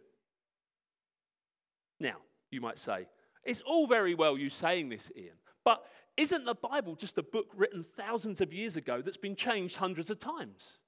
Now, 1.99 2.15
you 2.49 2.59
might 2.59 2.77
say, 2.77 3.07
it's 3.43 3.61
all 3.61 3.85
very 3.85 4.15
well 4.15 4.37
you 4.37 4.49
saying 4.49 4.89
this, 4.89 5.11
Ian, 5.15 5.35
but 5.63 5.85
isn't 6.19 6.43
the 6.43 6.53
Bible 6.53 6.95
just 6.95 7.17
a 7.17 7.23
book 7.23 7.47
written 7.55 7.85
thousands 7.95 8.41
of 8.41 8.51
years 8.51 8.75
ago 8.75 9.01
that's 9.01 9.15
been 9.15 9.37
changed 9.37 9.77
hundreds 9.77 10.09
of 10.09 10.19
times? 10.19 10.79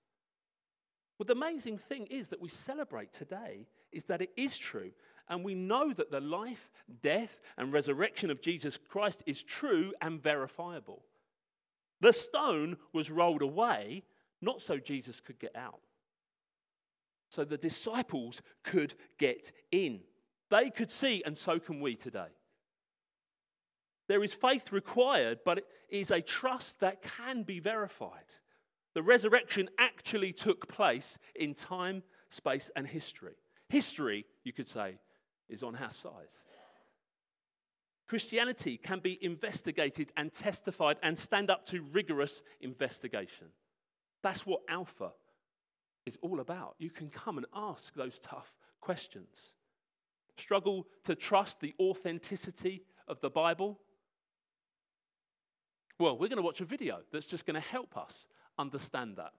Well, 1.18 1.26
the 1.26 1.34
amazing 1.34 1.78
thing 1.78 2.08
is 2.08 2.28
that 2.28 2.42
we 2.42 2.50
celebrate 2.50 3.14
today 3.14 3.66
is 3.94 4.04
that 4.06 4.22
it 4.22 4.32
is 4.36 4.58
true. 4.58 4.92
And 5.30 5.46
we 5.46 5.56
know 5.56 5.94
that 5.94 6.12
the 6.12 6.20
life, 6.20 6.70
death, 7.02 7.40
and 7.58 7.72
resurrection 7.72 8.30
of 8.30 8.42
Jesus 8.42 8.78
Christ 8.90 9.24
is 9.26 9.42
true 9.42 9.94
and 10.02 10.22
verifiable. 10.22 11.02
The 12.02 12.12
stone 12.12 12.76
was 12.92 13.10
rolled 13.10 13.42
away, 13.42 14.04
not 14.42 14.62
so 14.62 14.80
Jesus 14.80 15.22
could 15.22 15.40
get 15.40 15.56
out. 15.56 15.80
So 17.30 17.46
the 17.46 17.58
disciples 17.58 18.42
could 18.66 18.96
get 19.18 19.54
in. 19.72 20.02
They 20.50 20.70
could 20.70 20.92
see, 20.92 21.24
and 21.26 21.38
so 21.38 21.58
can 21.58 21.80
we 21.80 21.96
today. 21.96 22.28
There 24.12 24.26
is 24.26 24.34
faith 24.34 24.74
required, 24.74 25.40
but 25.46 25.60
it 25.60 25.66
is 25.90 26.12
a 26.12 26.20
trust 26.20 26.82
that 26.82 27.02
can 27.02 27.44
be 27.44 27.62
verified. 27.62 28.26
The 28.94 29.02
resurrection 29.02 29.70
actually 29.80 30.34
took 30.34 30.68
place 30.68 31.18
in 31.34 31.54
time, 31.54 32.04
space, 32.30 32.70
and 32.76 32.86
history. 32.86 33.36
History, 33.70 34.26
you 34.44 34.52
could 34.52 34.68
say, 34.68 34.98
is 35.48 35.64
on 35.64 35.78
our 35.78 35.92
side. 35.92 36.28
Christianity 38.06 38.76
can 38.76 39.00
be 39.00 39.18
investigated 39.22 40.12
and 40.18 40.34
testified 40.34 40.98
and 41.02 41.18
stand 41.18 41.50
up 41.50 41.66
to 41.68 41.82
rigorous 41.82 42.42
investigation. 42.60 43.48
That's 44.24 44.46
what 44.46 44.60
Alpha 44.68 45.14
is 46.06 46.18
all 46.22 46.42
about. 46.42 46.76
You 46.80 46.90
can 46.90 47.10
come 47.10 47.38
and 47.38 47.48
ask 47.56 47.94
those 47.94 48.20
tough 48.22 48.52
questions. 48.82 49.38
Struggle 50.36 50.86
to 51.06 51.16
trust 51.16 51.62
the 51.62 51.74
authenticity 51.80 52.84
of 53.08 53.22
the 53.22 53.30
Bible? 53.30 53.80
Well, 56.02 56.18
we're 56.18 56.30
going 56.30 56.38
to 56.38 56.42
watch 56.42 56.62
a 56.62 56.66
video 56.66 57.02
that's 57.12 57.28
just 57.28 57.46
going 57.46 57.54
to 57.54 57.60
help 57.60 57.96
us 57.96 58.26
understand 58.58 59.18
that. 59.18 59.34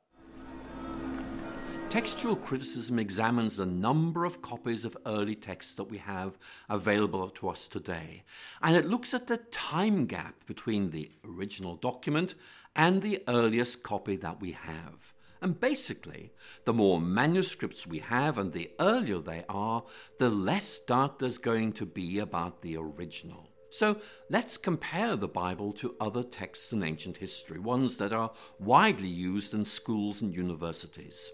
Textual 1.89 2.37
criticism 2.37 3.01
examines 3.01 3.57
the 3.57 3.67
number 3.67 4.25
of 4.25 4.43
copies 4.43 4.85
of 4.85 4.97
early 5.05 5.35
texts 5.35 5.75
that 5.75 5.91
we 5.91 5.99
have 5.99 6.39
available 6.71 7.29
to 7.31 7.49
us 7.49 7.67
today, 7.67 8.23
and 8.63 8.77
it 8.77 8.87
looks 8.87 9.13
at 9.13 9.27
the 9.27 9.39
time 9.39 10.07
gap 10.07 10.47
between 10.47 10.91
the 10.91 11.11
original 11.29 11.75
document 11.75 12.37
and 12.77 13.03
the 13.03 13.21
earliest 13.27 13.83
copy 13.83 14.15
that 14.15 14.41
we 14.41 14.53
have. 14.53 15.13
And 15.41 15.59
basically, 15.59 16.31
the 16.65 16.73
more 16.73 17.01
manuscripts 17.01 17.89
we 17.89 17.99
have 17.99 18.39
and 18.39 18.53
the 18.53 18.71
earlier 18.79 19.19
they 19.19 19.45
are, 19.49 19.83
the 20.21 20.31
less 20.31 20.79
doubt 20.79 21.19
there's 21.19 21.39
going 21.39 21.73
to 21.73 21.87
be 21.87 22.21
about 22.21 22.63
the 22.63 22.77
original. 22.77 23.52
So 23.73 23.97
let's 24.29 24.59
compare 24.59 25.17
the 25.17 25.29
Bible 25.29 25.73
to 25.75 25.97
other 25.99 26.23
texts 26.23 26.75
in 26.75 26.83
ancient 26.83 27.17
history, 27.17 27.59
ones 27.59 27.97
that 27.97 28.13
are 28.13 28.31
widely 28.61 29.09
used 29.09 29.55
in 29.55 29.65
schools 29.65 30.21
and 30.21 30.37
universities. 30.37 31.33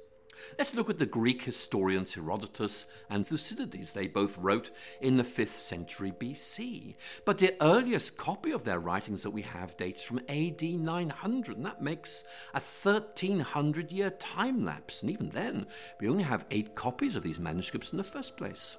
Let's 0.57 0.73
look 0.73 0.88
at 0.88 1.00
the 1.00 1.04
Greek 1.04 1.42
historians 1.42 2.14
Herodotus 2.14 2.87
and 3.11 3.26
Thucydides. 3.26 3.92
They 3.92 4.07
both 4.07 4.38
wrote 4.38 4.71
in 5.00 5.16
the 5.16 5.25
5th 5.25 5.49
century 5.49 6.12
BC. 6.12 6.95
But 7.25 7.38
the 7.38 7.57
earliest 7.61 8.16
copy 8.16 8.52
of 8.52 8.64
their 8.64 8.78
writings 8.78 9.25
that 9.25 9.30
we 9.30 9.42
have 9.42 9.76
dates 9.76 10.04
from 10.04 10.21
AD 10.28 10.62
900, 10.62 11.57
and 11.57 11.66
that 11.66 11.83
makes 11.83 12.23
a 12.54 12.61
1300 12.61 13.90
year 13.90 14.11
time 14.11 14.64
lapse. 14.64 15.02
And 15.02 15.11
even 15.11 15.30
then, 15.30 15.66
we 16.00 16.09
only 16.09 16.23
have 16.23 16.47
eight 16.52 16.76
copies 16.76 17.16
of 17.16 17.25
these 17.25 17.40
manuscripts 17.40 17.90
in 17.90 17.99
the 17.99 18.04
first 18.04 18.37
place. 18.37 18.76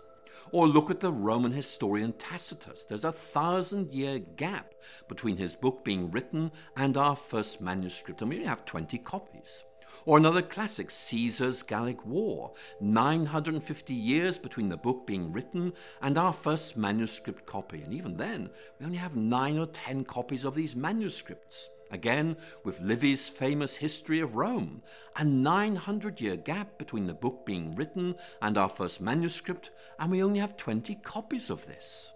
Or 0.51 0.67
look 0.67 0.89
at 0.89 0.99
the 0.99 1.11
Roman 1.11 1.51
historian 1.51 2.13
Tacitus. 2.13 2.85
There's 2.85 3.03
a 3.03 3.11
thousand 3.11 3.93
year 3.93 4.19
gap 4.19 4.73
between 5.07 5.37
his 5.37 5.55
book 5.55 5.83
being 5.83 6.11
written 6.11 6.51
and 6.75 6.97
our 6.97 7.15
first 7.15 7.61
manuscript, 7.61 8.21
and 8.21 8.29
we 8.29 8.37
only 8.37 8.47
have 8.47 8.65
20 8.65 8.97
copies. 8.99 9.63
Or 10.05 10.17
another 10.17 10.41
classic, 10.41 10.91
Caesar's 10.91 11.63
Gallic 11.63 12.05
War. 12.05 12.53
950 12.79 13.93
years 13.93 14.37
between 14.37 14.69
the 14.69 14.77
book 14.77 15.05
being 15.05 15.31
written 15.31 15.73
and 16.01 16.17
our 16.17 16.33
first 16.33 16.77
manuscript 16.77 17.45
copy. 17.45 17.81
And 17.81 17.93
even 17.93 18.17
then, 18.17 18.49
we 18.79 18.85
only 18.85 18.97
have 18.97 19.15
nine 19.15 19.57
or 19.57 19.67
ten 19.67 20.03
copies 20.05 20.45
of 20.45 20.55
these 20.55 20.75
manuscripts. 20.75 21.69
Again, 21.91 22.37
with 22.63 22.81
Livy's 22.81 23.29
famous 23.29 23.77
History 23.77 24.19
of 24.19 24.35
Rome, 24.35 24.83
a 25.15 25.25
900 25.25 26.21
year 26.21 26.35
gap 26.35 26.77
between 26.77 27.07
the 27.07 27.13
book 27.13 27.45
being 27.45 27.73
written 27.75 28.15
and 28.41 28.57
our 28.57 28.69
first 28.69 29.01
manuscript, 29.01 29.71
and 29.97 30.11
we 30.11 30.23
only 30.23 30.39
have 30.39 30.55
20 30.55 30.95
copies 31.03 31.49
of 31.49 31.65
this. 31.65 32.13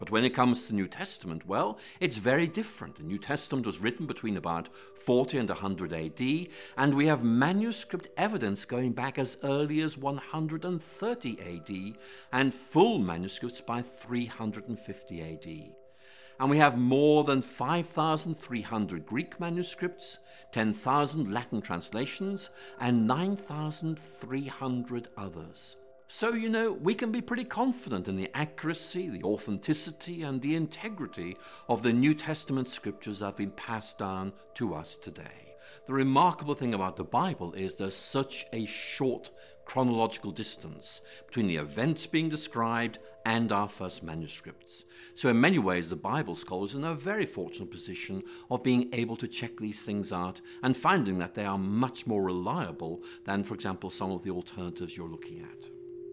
But 0.00 0.10
when 0.10 0.24
it 0.24 0.30
comes 0.30 0.62
to 0.62 0.74
New 0.74 0.88
Testament, 0.88 1.46
well, 1.46 1.78
it's 2.00 2.16
very 2.16 2.46
different. 2.46 2.96
The 2.96 3.02
New 3.02 3.18
Testament 3.18 3.66
was 3.66 3.80
written 3.80 4.06
between 4.06 4.38
about 4.38 4.70
40 5.04 5.36
and 5.36 5.48
100 5.50 5.92
AD, 5.92 6.48
and 6.78 6.94
we 6.94 7.06
have 7.06 7.22
manuscript 7.22 8.08
evidence 8.16 8.64
going 8.64 8.92
back 8.92 9.18
as 9.18 9.36
early 9.44 9.82
as 9.82 9.98
130 9.98 11.38
AD, 11.40 11.98
and 12.32 12.54
full 12.54 12.98
manuscripts 12.98 13.60
by 13.60 13.82
350 13.82 15.22
AD. 15.22 15.79
And 16.40 16.48
we 16.48 16.56
have 16.56 16.78
more 16.78 17.22
than 17.22 17.42
5,300 17.42 19.04
Greek 19.04 19.38
manuscripts, 19.38 20.16
10,000 20.52 21.30
Latin 21.30 21.60
translations, 21.60 22.48
and 22.80 23.06
9,300 23.06 25.08
others. 25.18 25.76
So, 26.08 26.32
you 26.32 26.48
know, 26.48 26.72
we 26.72 26.94
can 26.94 27.12
be 27.12 27.20
pretty 27.20 27.44
confident 27.44 28.08
in 28.08 28.16
the 28.16 28.30
accuracy, 28.34 29.10
the 29.10 29.22
authenticity, 29.22 30.22
and 30.22 30.40
the 30.40 30.56
integrity 30.56 31.36
of 31.68 31.82
the 31.82 31.92
New 31.92 32.14
Testament 32.14 32.68
scriptures 32.68 33.18
that 33.18 33.26
have 33.26 33.36
been 33.36 33.50
passed 33.50 33.98
down 33.98 34.32
to 34.54 34.74
us 34.74 34.96
today. 34.96 35.56
The 35.86 35.92
remarkable 35.92 36.54
thing 36.54 36.72
about 36.72 36.96
the 36.96 37.04
Bible 37.04 37.52
is 37.52 37.76
there's 37.76 37.94
such 37.94 38.46
a 38.54 38.64
short 38.64 39.30
chronological 39.66 40.32
distance 40.32 41.02
between 41.26 41.46
the 41.46 41.56
events 41.56 42.06
being 42.06 42.28
described 42.28 42.98
and 43.24 43.52
our 43.52 43.68
first 43.68 44.02
manuscripts. 44.02 44.84
So, 45.14 45.28
in 45.28 45.40
many 45.40 45.58
ways, 45.58 45.88
the 45.88 45.96
Bible 45.96 46.34
scholars 46.34 46.74
are 46.74 46.78
in 46.78 46.84
a 46.84 46.94
very 46.94 47.26
fortunate 47.26 47.70
position 47.70 48.22
of 48.50 48.62
being 48.62 48.88
able 48.92 49.16
to 49.16 49.28
check 49.28 49.58
these 49.58 49.84
things 49.84 50.12
out 50.12 50.40
and 50.62 50.76
finding 50.76 51.18
that 51.18 51.34
they 51.34 51.44
are 51.44 51.58
much 51.58 52.06
more 52.06 52.22
reliable 52.22 53.02
than, 53.24 53.44
for 53.44 53.54
example, 53.54 53.90
some 53.90 54.10
of 54.10 54.22
the 54.22 54.30
alternatives 54.30 54.96
you're 54.96 55.08
looking 55.08 55.40
at. 55.40 55.68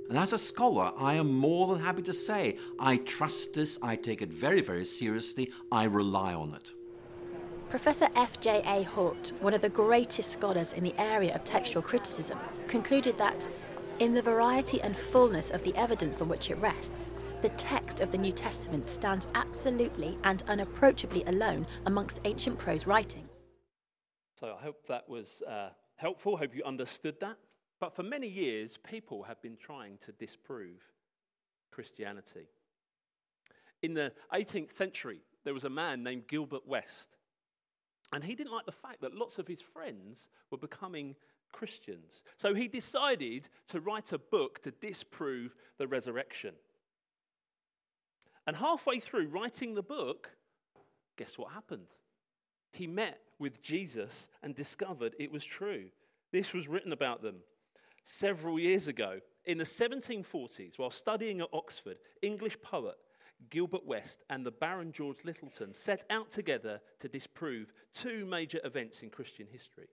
And 0.10 0.18
as 0.18 0.32
a 0.32 0.38
scholar, 0.38 0.94
I 0.98 1.16
am 1.16 1.34
more 1.34 1.68
than 1.68 1.84
happy 1.84 2.02
to 2.04 2.14
say 2.14 2.58
I 2.80 2.98
trust 2.98 3.54
this, 3.54 3.78
I 3.82 3.96
take 3.96 4.22
it 4.22 4.32
very, 4.32 4.62
very 4.62 4.86
seriously, 4.86 5.52
I 5.72 5.84
rely 5.84 6.34
on 6.34 6.54
it. 6.54 6.74
Professor 7.70 8.08
F.J.A. 8.16 8.84
Hort, 8.84 9.34
one 9.42 9.54
of 9.54 9.60
the 9.60 9.68
greatest 9.68 10.32
scholars 10.32 10.72
in 10.72 10.86
the 10.86 10.96
area 10.98 11.36
of 11.36 11.44
textual 11.44 11.82
criticism, 11.82 12.40
concluded 12.68 13.18
that, 13.18 13.46
in 14.00 14.14
the 14.14 14.22
variety 14.22 14.80
and 14.82 14.98
fullness 14.98 15.50
of 15.50 15.64
the 15.64 15.76
evidence 15.76 16.22
on 16.22 16.30
which 16.30 16.50
it 16.50 16.56
rests, 16.56 17.12
the 17.42 17.50
text 17.50 18.00
of 18.00 18.12
the 18.12 18.18
New 18.18 18.32
Testament 18.32 18.90
stands 18.90 19.28
absolutely 19.34 20.18
and 20.24 20.44
unapproachably 20.48 21.24
alone 21.26 21.66
amongst 21.86 22.20
ancient 22.26 22.58
prose 22.58 22.86
writings. 22.86 23.44
So 24.40 24.56
I 24.60 24.64
hope 24.64 24.88
that 24.88 25.10
was 25.10 25.42
uh, 25.50 25.70
helpful. 25.96 26.38
Hope 26.38 26.56
you 26.56 26.64
understood 26.64 27.20
that. 27.22 27.38
But 27.80 27.96
for 27.96 28.04
many 28.04 28.28
years, 28.28 28.78
people 28.78 29.24
have 29.24 29.42
been 29.42 29.58
trying 29.58 29.98
to 30.06 30.12
disprove 30.14 30.82
Christianity. 31.72 32.48
In 33.82 33.94
the 33.94 34.12
18th 34.34 34.76
century, 34.76 35.22
there 35.44 35.54
was 35.54 35.64
a 35.64 35.70
man 35.70 36.04
named 36.04 36.28
Gilbert 36.28 36.68
West. 36.68 37.18
And 38.14 38.24
he 38.24 38.36
didn't 38.36 38.54
like 38.54 38.66
the 38.66 38.72
fact 38.72 39.02
that 39.02 39.14
lots 39.14 39.38
of 39.38 39.48
his 39.48 39.62
friends 39.62 40.30
were 40.50 40.58
becoming 40.58 41.16
Christians. 41.52 42.24
So 42.38 42.54
he 42.54 42.68
decided 42.68 43.50
to 43.70 43.80
write 43.80 44.12
a 44.12 44.18
book 44.18 44.62
to 44.64 44.72
disprove 44.72 45.56
the 45.78 45.88
resurrection. 45.88 46.54
And 48.46 48.56
halfway 48.56 49.00
through 49.00 49.28
writing 49.28 49.74
the 49.74 49.84
book, 49.84 50.30
guess 51.18 51.38
what 51.38 51.52
happened? 51.52 51.88
He 52.72 52.88
met 52.88 53.20
with 53.40 53.62
Jesus 53.62 54.28
and 54.44 54.56
discovered 54.56 55.16
it 55.20 55.32
was 55.32 55.44
true. 55.44 55.86
This 56.32 56.54
was 56.54 56.68
written 56.68 56.94
about 56.94 57.22
them 57.22 57.38
several 58.04 58.60
years 58.60 58.88
ago. 58.88 59.20
In 59.46 59.58
the 59.58 59.64
1740s, 59.64 60.78
while 60.78 60.92
studying 60.92 61.42
at 61.42 61.48
Oxford, 61.54 61.98
English 62.22 62.62
poet 62.62 62.98
Gilbert 63.50 63.86
West 63.86 64.24
and 64.30 64.46
the 64.46 64.52
Baron 64.52 64.92
George 64.92 65.20
Lyttelton 65.24 65.76
set 65.76 66.06
out 66.10 66.32
together 66.32 66.82
to 67.00 67.08
disprove 67.08 67.72
two 67.94 68.26
major 68.26 68.60
events 68.64 69.04
in 69.04 69.10
Christian 69.10 69.48
history 69.50 69.88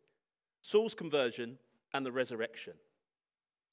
Saul's 0.64 0.94
conversion 0.94 1.59
and 1.92 2.06
the 2.06 2.11
resurrection. 2.11 2.73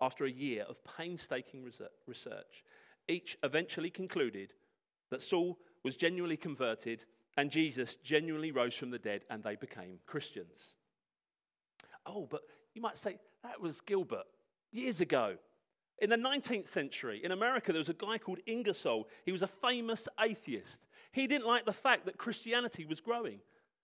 After 0.01 0.25
a 0.25 0.31
year 0.31 0.65
of 0.67 0.83
painstaking 0.83 1.63
research, 2.05 2.63
each 3.07 3.37
eventually 3.43 3.89
concluded 3.89 4.51
that 5.09 5.21
Saul 5.21 5.57
was 5.83 5.95
genuinely 5.95 6.35
converted 6.35 7.05
and 7.37 7.49
Jesus 7.49 7.95
genuinely 8.03 8.51
rose 8.51 8.75
from 8.75 8.91
the 8.91 8.99
dead 8.99 9.21
and 9.29 9.41
they 9.41 9.55
became 9.55 9.99
Christians. 10.05 10.75
Oh, 12.05 12.27
but 12.29 12.41
you 12.73 12.81
might 12.81 12.97
say, 12.97 13.19
that 13.43 13.61
was 13.61 13.79
Gilbert 13.79 14.25
years 14.73 14.99
ago. 14.99 15.37
In 15.99 16.09
the 16.09 16.17
19th 16.17 16.67
century, 16.67 17.21
in 17.23 17.31
America, 17.31 17.71
there 17.71 17.79
was 17.79 17.87
a 17.87 17.93
guy 17.93 18.17
called 18.17 18.39
Ingersoll. 18.45 19.07
He 19.23 19.31
was 19.31 19.43
a 19.43 19.47
famous 19.47 20.09
atheist. 20.19 20.81
He 21.13 21.25
didn't 21.25 21.47
like 21.47 21.63
the 21.63 21.71
fact 21.71 22.05
that 22.05 22.17
Christianity 22.17 22.83
was 22.83 22.99
growing. 22.99 23.39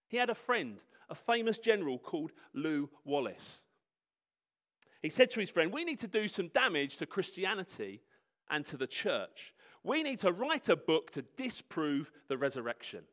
He 0.09 0.17
had 0.17 0.29
a 0.29 0.35
friend, 0.35 0.83
a 1.09 1.15
famous 1.15 1.57
general 1.57 1.97
called 1.97 2.31
Lew 2.53 2.89
Wallace. 3.05 3.63
He 5.01 5.09
said 5.09 5.31
to 5.31 5.39
his 5.39 5.49
friend, 5.49 5.71
We 5.71 5.85
need 5.85 5.99
to 5.99 6.07
do 6.07 6.27
some 6.27 6.49
damage 6.49 6.97
to 6.97 7.05
Christianity 7.05 8.01
and 8.49 8.65
to 8.65 8.77
the 8.77 8.87
church. 8.87 9.53
We 9.83 10.03
need 10.03 10.19
to 10.19 10.31
write 10.31 10.69
a 10.69 10.75
book 10.75 11.11
to 11.11 11.21
disprove 11.37 12.11
the 12.27 12.37
resurrection. 12.37 13.03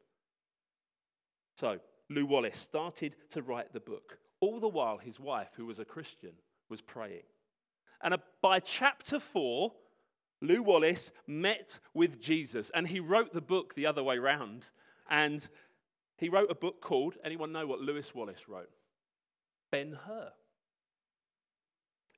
So, 1.56 1.78
Lew 2.10 2.26
Wallace 2.26 2.58
started 2.58 3.16
to 3.30 3.42
write 3.42 3.72
the 3.72 3.80
book. 3.80 4.18
All 4.40 4.60
the 4.60 4.68
while, 4.68 4.98
his 4.98 5.20
wife, 5.20 5.50
who 5.56 5.66
was 5.66 5.78
a 5.78 5.84
Christian, 5.84 6.32
was 6.68 6.80
praying. 6.80 7.22
And 8.02 8.16
by 8.42 8.60
chapter 8.60 9.18
four, 9.20 9.72
Lew 10.40 10.62
Wallace 10.62 11.10
met 11.26 11.78
with 11.94 12.20
Jesus 12.20 12.70
and 12.74 12.86
he 12.86 13.00
wrote 13.00 13.32
the 13.32 13.40
book 13.40 13.74
the 13.74 13.86
other 13.86 14.02
way 14.02 14.18
round. 14.18 14.66
And 15.08 15.46
he 16.16 16.28
wrote 16.28 16.50
a 16.50 16.54
book 16.54 16.80
called, 16.80 17.16
anyone 17.24 17.52
know 17.52 17.66
what 17.66 17.80
Lewis 17.80 18.14
Wallace 18.14 18.48
wrote? 18.48 18.70
Ben 19.70 19.98
Hur. 20.06 20.32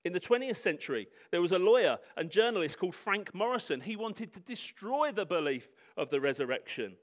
In 0.05 0.13
the 0.13 0.21
20th 0.21 0.59
century, 0.59 1.09
there 1.33 1.43
was 1.43 1.53
a 1.53 1.59
lawyer 1.59 1.99
and 2.17 2.31
journalist 2.31 2.79
called 2.79 2.95
Frank 2.95 3.35
Morison. 3.35 3.81
He 3.81 3.97
wanted 3.97 4.33
to 4.35 4.41
destroy 4.41 5.11
the 5.11 5.27
belief 5.27 5.69
of 5.97 6.11
the 6.11 6.21
resurrection. 6.21 6.97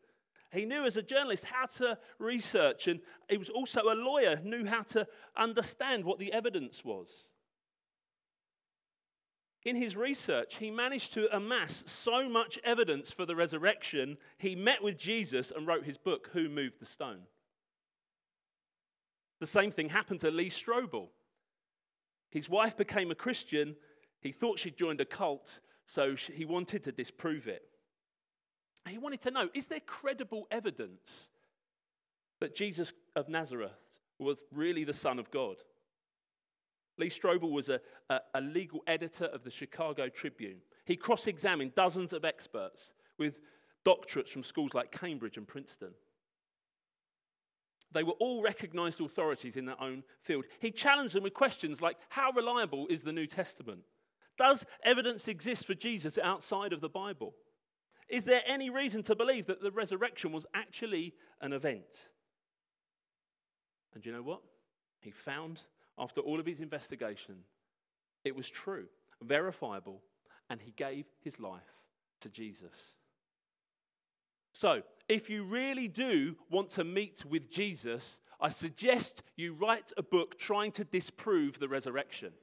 He 0.53 0.65
knew 0.65 0.85
as 0.85 0.95
a 0.95 1.01
journalist 1.01 1.45
how 1.45 1.65
to 1.65 1.97
research, 2.19 2.87
and 2.87 3.01
he 3.27 3.37
was 3.37 3.49
also 3.49 3.81
a 3.81 3.95
lawyer, 3.95 4.39
knew 4.43 4.65
how 4.65 4.83
to 4.83 5.07
understand 5.35 6.05
what 6.05 6.19
the 6.19 6.31
evidence 6.31 6.85
was. 6.85 7.09
In 9.65 9.77
his 9.77 9.95
research, 9.95 10.57
he 10.57 10.71
managed 10.71 11.13
to 11.13 11.33
amass 11.35 11.83
so 11.85 12.27
much 12.27 12.59
evidence 12.63 13.11
for 13.11 13.25
the 13.25 13.35
resurrection, 13.35 14.17
he 14.37 14.55
met 14.55 14.83
with 14.83 14.97
Jesus 14.97 15.51
and 15.55 15.65
wrote 15.65 15.85
his 15.85 15.97
book, 15.97 16.29
Who 16.33 16.49
Moved 16.49 16.79
the 16.81 16.85
Stone? 16.85 17.21
The 19.39 19.47
same 19.47 19.71
thing 19.71 19.89
happened 19.89 20.19
to 20.21 20.31
Lee 20.31 20.49
Strobel. 20.49 21.07
His 22.29 22.49
wife 22.49 22.75
became 22.75 23.11
a 23.11 23.15
Christian. 23.15 23.75
He 24.19 24.31
thought 24.31 24.59
she'd 24.59 24.77
joined 24.77 25.01
a 25.01 25.05
cult, 25.05 25.61
so 25.85 26.15
he 26.15 26.45
wanted 26.45 26.83
to 26.83 26.91
disprove 26.91 27.47
it. 27.47 27.63
He 28.87 28.97
wanted 28.97 29.21
to 29.21 29.31
know 29.31 29.49
is 29.53 29.67
there 29.67 29.79
credible 29.79 30.47
evidence 30.51 31.29
that 32.41 32.55
Jesus 32.55 32.91
of 33.15 33.29
Nazareth 33.29 33.71
was 34.19 34.39
really 34.51 34.83
the 34.83 34.93
Son 34.93 35.19
of 35.19 35.31
God? 35.31 35.55
Lee 36.97 37.09
Strobel 37.09 37.51
was 37.51 37.69
a, 37.69 37.79
a, 38.09 38.19
a 38.35 38.41
legal 38.41 38.81
editor 38.87 39.25
of 39.25 39.43
the 39.43 39.51
Chicago 39.51 40.09
Tribune. 40.09 40.57
He 40.85 40.95
cross 40.95 41.27
examined 41.27 41.75
dozens 41.75 42.13
of 42.13 42.25
experts 42.25 42.91
with 43.17 43.39
doctorates 43.85 44.29
from 44.29 44.43
schools 44.43 44.73
like 44.73 44.91
Cambridge 44.91 45.37
and 45.37 45.47
Princeton. 45.47 45.93
They 47.91 48.03
were 48.03 48.13
all 48.13 48.41
recognized 48.41 49.01
authorities 49.01 49.55
in 49.55 49.65
their 49.65 49.79
own 49.81 50.03
field. 50.21 50.45
He 50.59 50.71
challenged 50.71 51.15
them 51.15 51.23
with 51.23 51.33
questions 51.33 51.81
like 51.81 51.97
How 52.09 52.31
reliable 52.31 52.87
is 52.87 53.03
the 53.03 53.11
New 53.11 53.27
Testament? 53.27 53.81
Does 54.37 54.65
evidence 54.83 55.27
exist 55.27 55.65
for 55.67 55.75
Jesus 55.75 56.17
outside 56.17 56.73
of 56.73 56.81
the 56.81 56.89
Bible? 56.89 57.35
Is 58.09 58.23
there 58.25 58.41
any 58.47 58.69
reason 58.69 59.03
to 59.03 59.15
believe 59.15 59.45
that 59.47 59.61
the 59.61 59.71
resurrection 59.71 60.31
was 60.31 60.45
actually 60.53 61.13
an 61.39 61.53
event? 61.53 61.85
And 63.93 64.05
you 64.05 64.11
know 64.11 64.23
what? 64.23 64.41
He 64.99 65.11
found 65.11 65.61
after 65.97 66.21
all 66.21 66.39
of 66.39 66.45
his 66.45 66.61
investigation, 66.61 67.35
it 68.23 68.35
was 68.35 68.49
true, 68.49 68.85
verifiable, 69.21 70.01
and 70.49 70.61
he 70.61 70.71
gave 70.71 71.05
his 71.21 71.39
life 71.39 71.61
to 72.21 72.29
Jesus. 72.29 72.75
So, 74.53 74.83
if 75.09 75.29
you 75.29 75.43
really 75.43 75.87
do 75.87 76.35
want 76.49 76.69
to 76.71 76.83
meet 76.83 77.25
with 77.25 77.49
Jesus, 77.49 78.19
I 78.39 78.49
suggest 78.49 79.23
you 79.35 79.53
write 79.53 79.91
a 79.97 80.03
book 80.03 80.37
trying 80.37 80.71
to 80.73 80.83
disprove 80.83 81.59
the 81.59 81.67
resurrection. 81.67 82.33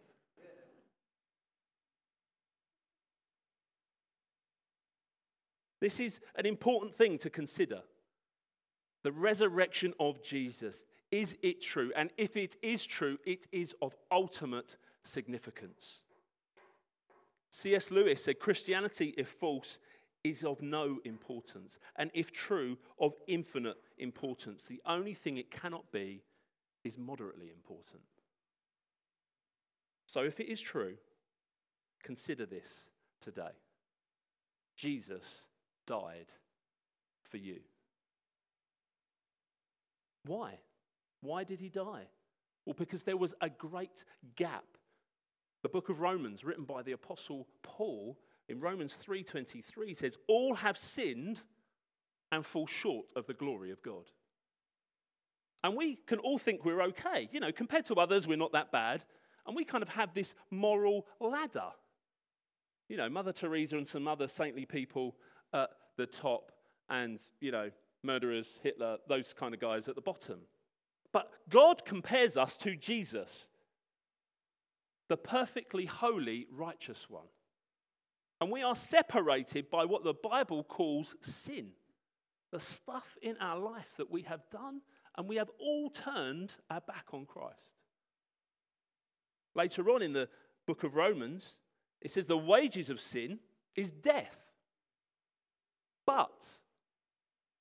This 5.81 5.99
is 5.99 6.21
an 6.37 6.47
important 6.47 6.95
thing 6.95 7.17
to 7.19 7.31
consider. 7.31 7.83
The 9.03 9.13
resurrection 9.13 9.95
of 9.99 10.23
Jesus. 10.23 10.85
Is 11.11 11.37
it 11.43 11.61
true? 11.61 11.93
And 11.97 12.11
if 12.17 12.37
it 12.37 12.57
is 12.63 12.87
true, 12.87 13.19
it 13.25 13.47
is 13.53 13.75
of 13.83 13.95
ultimate 14.11 14.77
significance. 15.03 16.01
C.S. 17.51 17.91
Lewis 17.91 18.25
said 18.25 18.39
Christianity, 18.39 19.15
if 19.19 19.29
false, 19.29 19.79
is 20.23 20.45
of 20.45 20.61
no 20.63 20.99
importance, 21.05 21.79
and 21.97 22.11
if 22.15 22.31
true, 22.31 22.77
of 23.01 23.15
infinite 23.27 23.79
importance. 23.99 24.65
The 24.65 24.81
only 24.87 25.15
thing 25.15 25.39
it 25.39 25.51
cannot 25.51 25.91
be 25.91 26.23
is 26.85 26.99
moderately 26.99 27.51
important. 27.51 28.03
So, 30.07 30.23
if 30.23 30.39
it 30.39 30.51
is 30.51 30.61
true, 30.61 30.95
consider 32.03 32.47
this 32.47 32.69
today 33.21 33.51
Jesus 34.77 35.45
died 35.87 36.33
for 37.29 37.37
you. 37.37 37.61
Why? 40.27 40.59
Why 41.21 41.45
did 41.45 41.61
he 41.61 41.69
die? 41.69 42.09
Well, 42.65 42.77
because 42.79 43.03
there 43.03 43.17
was 43.17 43.35
a 43.41 43.49
great 43.49 44.05
gap 44.37 44.65
The 45.63 45.69
book 45.69 45.89
of 45.89 46.01
Romans, 46.01 46.45
written 46.45 46.65
by 46.65 46.83
the 46.83 46.93
apostle 46.93 47.47
Paul, 47.63 48.19
in 48.49 48.61
Romans 48.61 48.97
3:23 48.97 49.95
says 49.95 50.19
all 50.27 50.55
have 50.55 50.77
sinned 50.77 51.43
and 52.33 52.45
fall 52.45 52.67
short 52.67 53.07
of 53.15 53.27
the 53.27 53.35
glory 53.35 53.71
of 53.71 53.83
God. 53.83 54.11
And 55.63 55.77
we 55.77 55.97
can 55.97 56.19
all 56.21 56.39
think 56.39 56.65
we're 56.65 56.83
okay. 56.83 57.29
You 57.33 57.41
know, 57.41 57.53
compared 57.53 57.85
to 57.87 57.95
others, 57.95 58.27
we're 58.27 58.37
not 58.37 58.53
that 58.53 58.73
bad. 58.73 59.05
And 59.47 59.55
we 59.55 59.65
kind 59.65 59.83
of 59.83 59.91
have 59.91 60.15
this 60.15 60.35
moral 60.51 61.07
ladder. 61.21 61.71
You 62.89 62.97
know, 62.97 63.09
Mother 63.09 63.33
Teresa 63.33 63.77
and 63.77 63.87
some 63.87 64.09
other 64.09 64.27
saintly 64.27 64.65
people 64.65 65.17
at 65.53 65.71
the 65.97 66.07
top, 66.07 66.53
and, 66.89 67.21
you 67.41 67.53
know, 67.53 67.71
murderers, 68.03 68.59
Hitler, 68.63 68.99
those 69.09 69.35
kind 69.35 69.53
of 69.55 69.61
guys 69.61 69.87
at 69.89 69.95
the 69.97 70.01
bottom. 70.01 70.41
But 71.13 71.31
God 71.49 71.85
compares 71.85 72.37
us 72.37 72.57
to 72.59 72.77
Jesus, 72.77 73.49
the 75.09 75.17
perfectly 75.17 75.87
holy, 75.87 76.47
righteous 76.53 77.07
one. 77.09 77.27
And 78.41 78.51
we 78.51 78.63
are 78.63 78.75
separated 78.75 79.71
by 79.71 79.85
what 79.85 80.05
the 80.05 80.15
Bible 80.15 80.65
calls 80.65 81.17
sin 81.21 81.73
the 82.51 82.61
stuff 82.61 83.17
in 83.23 83.37
our 83.41 83.59
life 83.59 83.97
that 83.97 84.11
we 84.11 84.23
have 84.23 84.43
done, 84.51 84.81
and 85.17 85.29
we 85.29 85.37
have 85.37 85.51
all 85.61 85.91
turned 85.91 86.55
our 86.69 86.81
back 86.81 87.07
on 87.13 87.25
Christ. 87.25 87.77
Later 89.55 89.89
on 89.91 90.03
in 90.03 90.13
the 90.13 90.29
book 90.67 90.85
of 90.85 90.95
Romans, 90.95 91.57
it 92.01 92.11
says 92.11 92.27
the 92.27 92.37
wages 92.37 92.91
of 92.91 93.01
sin 93.01 93.39
is 93.77 93.91
death. 93.91 94.37
But 96.07 96.45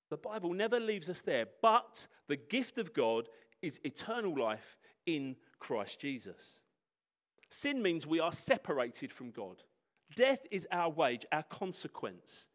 the 0.09 0.17
Bible 0.17 0.53
never 0.53 0.79
leaves 0.79 1.09
us 1.09 1.21
there. 1.21 1.45
But 1.61 2.07
the 2.27 2.35
gift 2.35 2.77
of 2.77 2.93
God 2.93 3.29
is 3.61 3.79
eternal 3.83 4.37
life 4.37 4.77
in 5.05 5.35
Christ 5.59 5.99
Jesus. 5.99 6.57
Sin 7.49 7.81
means 7.81 8.05
we 8.05 8.19
are 8.19 8.31
separated 8.31 9.11
from 9.11 9.31
God. 9.31 9.63
Death 10.15 10.39
is 10.51 10.67
our 10.71 10.89
wage, 10.89 11.25
our 11.31 11.43
consequence, 11.43 12.47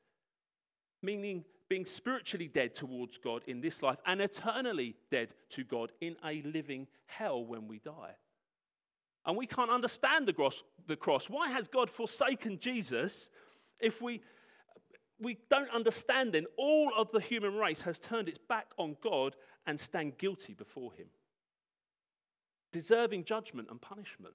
meaning 1.03 1.45
being 1.69 1.87
spiritually 1.87 2.49
dead 2.49 2.75
towards 2.75 3.19
God 3.19 3.43
in 3.47 3.61
this 3.61 3.83
life 3.83 3.99
and 4.07 4.21
eternally 4.21 4.97
dead 5.11 5.33
to 5.51 5.64
God 5.64 5.93
in 6.01 6.17
a 6.25 6.43
living 6.43 6.87
hell 7.07 7.45
when 7.45 7.69
we 7.69 7.79
die. 7.79 8.17
And 9.27 9.37
we 9.37 9.47
can't 9.47 9.71
understand 9.71 10.29
the 10.29 10.97
cross. 10.97 11.31
Why 11.31 11.51
has 11.51 11.69
God 11.69 11.88
forsaken 11.88 12.59
Jesus 12.59 13.31
if 13.81 14.03
we, 14.03 14.21
we 15.20 15.38
don't 15.50 15.70
understand 15.70 16.33
then 16.33 16.46
all 16.57 16.90
of 16.96 17.11
the 17.12 17.20
human 17.20 17.55
race 17.55 17.83
has 17.83 17.98
turned 17.98 18.29
its 18.29 18.38
back 18.38 18.66
on 18.79 18.96
God 19.03 19.37
and 19.66 19.81
stand 19.81 20.18
guilty 20.18 20.55
before 20.55 20.92
Him, 20.92 21.07
deserving 22.72 23.24
judgment 23.24 23.68
and 23.70 23.81
punishment? 23.81 24.35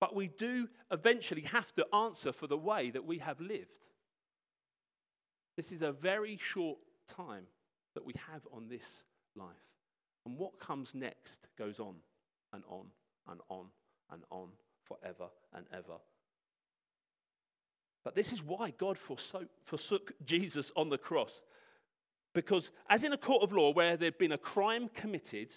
But 0.00 0.14
we 0.16 0.28
do 0.28 0.68
eventually 0.90 1.42
have 1.42 1.72
to 1.74 1.86
answer 1.94 2.32
for 2.32 2.46
the 2.46 2.58
way 2.58 2.90
that 2.90 3.04
we 3.04 3.18
have 3.18 3.40
lived. 3.40 3.88
This 5.56 5.70
is 5.70 5.82
a 5.82 5.92
very 5.92 6.36
short 6.36 6.78
time 7.06 7.44
that 7.94 8.04
we 8.04 8.14
have 8.32 8.42
on 8.52 8.68
this 8.68 9.04
life. 9.36 9.46
And 10.24 10.36
what 10.36 10.58
comes 10.58 10.94
next 10.94 11.46
goes 11.58 11.78
on 11.78 11.96
and 12.52 12.64
on 12.68 12.86
and 13.28 13.40
on 13.48 13.66
and 14.10 14.22
on 14.30 14.48
forever 14.84 15.28
and 15.54 15.66
ever. 15.72 15.98
But 18.04 18.14
this 18.14 18.32
is 18.32 18.42
why 18.42 18.72
God 18.76 18.98
forsook, 18.98 19.48
forsook 19.64 20.12
Jesus 20.24 20.72
on 20.76 20.88
the 20.88 20.98
cross. 20.98 21.32
Because, 22.34 22.70
as 22.88 23.04
in 23.04 23.12
a 23.12 23.18
court 23.18 23.42
of 23.42 23.52
law 23.52 23.72
where 23.72 23.96
there'd 23.96 24.18
been 24.18 24.32
a 24.32 24.38
crime 24.38 24.88
committed, 24.92 25.52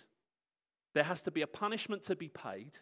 there 0.93 1.03
has 1.03 1.21
to 1.23 1.31
be 1.31 1.41
a 1.41 1.47
punishment 1.47 2.03
to 2.03 2.15
be 2.15 2.29
paid, 2.29 2.73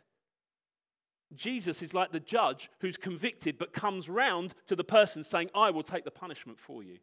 Jesus 1.35 1.81
is 1.81 1.93
like 1.93 2.11
the 2.11 2.19
judge 2.19 2.69
who's 2.79 2.97
convicted 2.97 3.57
but 3.57 3.73
comes 3.73 4.09
round 4.09 4.53
to 4.67 4.75
the 4.75 4.83
person 4.83 5.23
saying, 5.23 5.49
I 5.55 5.71
will 5.71 5.83
take 5.83 6.05
the 6.05 6.11
punishment 6.11 6.59
for 6.59 6.83
you. 6.83 6.97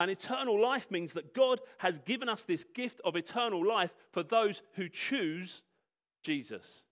And 0.00 0.10
eternal 0.10 0.60
life 0.60 0.90
means 0.90 1.12
that 1.12 1.34
God 1.34 1.60
has 1.78 1.98
given 2.00 2.28
us 2.28 2.42
this 2.42 2.64
gift 2.74 3.00
of 3.04 3.16
eternal 3.16 3.64
life 3.66 3.94
for 4.12 4.22
those 4.22 4.62
who 4.72 4.88
choose 4.88 5.62
Jesus. 6.22 6.82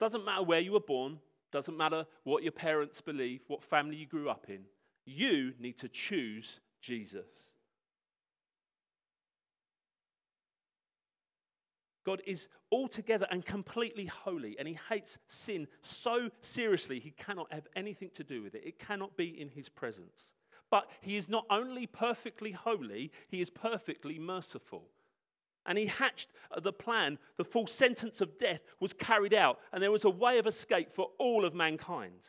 Doesn't 0.00 0.24
matter 0.24 0.42
where 0.42 0.60
you 0.60 0.72
were 0.72 0.80
born, 0.80 1.18
doesn't 1.54 1.76
matter 1.76 2.04
what 2.24 2.42
your 2.42 2.52
parents 2.52 3.00
believe, 3.00 3.40
what 3.46 3.62
family 3.62 3.94
you 3.94 4.06
grew 4.06 4.28
up 4.28 4.46
in. 4.48 4.64
You 5.06 5.54
need 5.60 5.78
to 5.78 5.88
choose 5.88 6.58
Jesus. 6.82 7.28
God 12.04 12.22
is 12.26 12.48
altogether 12.72 13.28
and 13.30 13.46
completely 13.46 14.06
holy, 14.06 14.56
and 14.58 14.66
He 14.66 14.76
hates 14.88 15.16
sin 15.28 15.68
so 15.80 16.28
seriously, 16.40 16.98
He 16.98 17.12
cannot 17.12 17.52
have 17.52 17.68
anything 17.76 18.10
to 18.14 18.24
do 18.24 18.42
with 18.42 18.56
it. 18.56 18.64
It 18.66 18.80
cannot 18.80 19.16
be 19.16 19.40
in 19.40 19.48
His 19.48 19.68
presence. 19.68 20.30
But 20.72 20.90
He 21.02 21.16
is 21.16 21.28
not 21.28 21.46
only 21.50 21.86
perfectly 21.86 22.50
holy, 22.50 23.12
He 23.28 23.40
is 23.40 23.48
perfectly 23.48 24.18
merciful. 24.18 24.88
And 25.66 25.78
He 25.78 25.86
hatched 25.86 26.30
the 26.56 26.72
plan, 26.72 27.18
the 27.36 27.44
full 27.44 27.66
sentence 27.66 28.20
of 28.20 28.38
death 28.38 28.60
was 28.80 28.92
carried 28.92 29.34
out, 29.34 29.58
and 29.72 29.82
there 29.82 29.92
was 29.92 30.04
a 30.04 30.10
way 30.10 30.38
of 30.38 30.46
escape 30.46 30.92
for 30.92 31.10
all 31.18 31.44
of 31.44 31.54
mankind. 31.54 32.20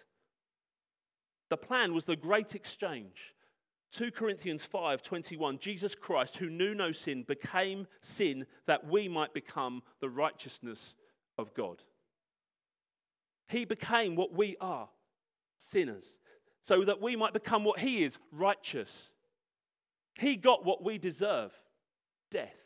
The 1.50 1.58
plan 1.58 1.94
was 1.94 2.06
the 2.06 2.16
great 2.16 2.56
exchange 2.56 3.36
2 3.96 4.12
Corinthians 4.12 4.64
5 4.64 5.02
21, 5.02 5.58
Jesus 5.58 5.96
Christ, 5.96 6.36
who 6.36 6.50
knew 6.50 6.76
no 6.76 6.92
sin, 6.92 7.24
became 7.24 7.88
sin 8.02 8.46
that 8.68 8.86
we 8.86 9.08
might 9.08 9.34
become 9.34 9.82
the 10.02 10.10
righteousness 10.10 10.96
of 11.38 11.54
God. 11.54 11.82
He 13.48 13.64
became 13.64 14.16
what 14.16 14.34
we 14.34 14.58
are, 14.60 14.90
sinners, 15.58 16.18
so 16.62 16.84
that 16.84 17.02
we 17.02 17.16
might 17.16 17.32
become 17.32 17.64
what 17.64 17.80
He 17.80 18.04
is, 18.04 18.18
righteous. 18.34 19.12
He 20.16 20.36
got 20.36 20.66
what 20.66 20.84
we 20.84 20.98
deserve, 20.98 21.54
death, 22.32 22.65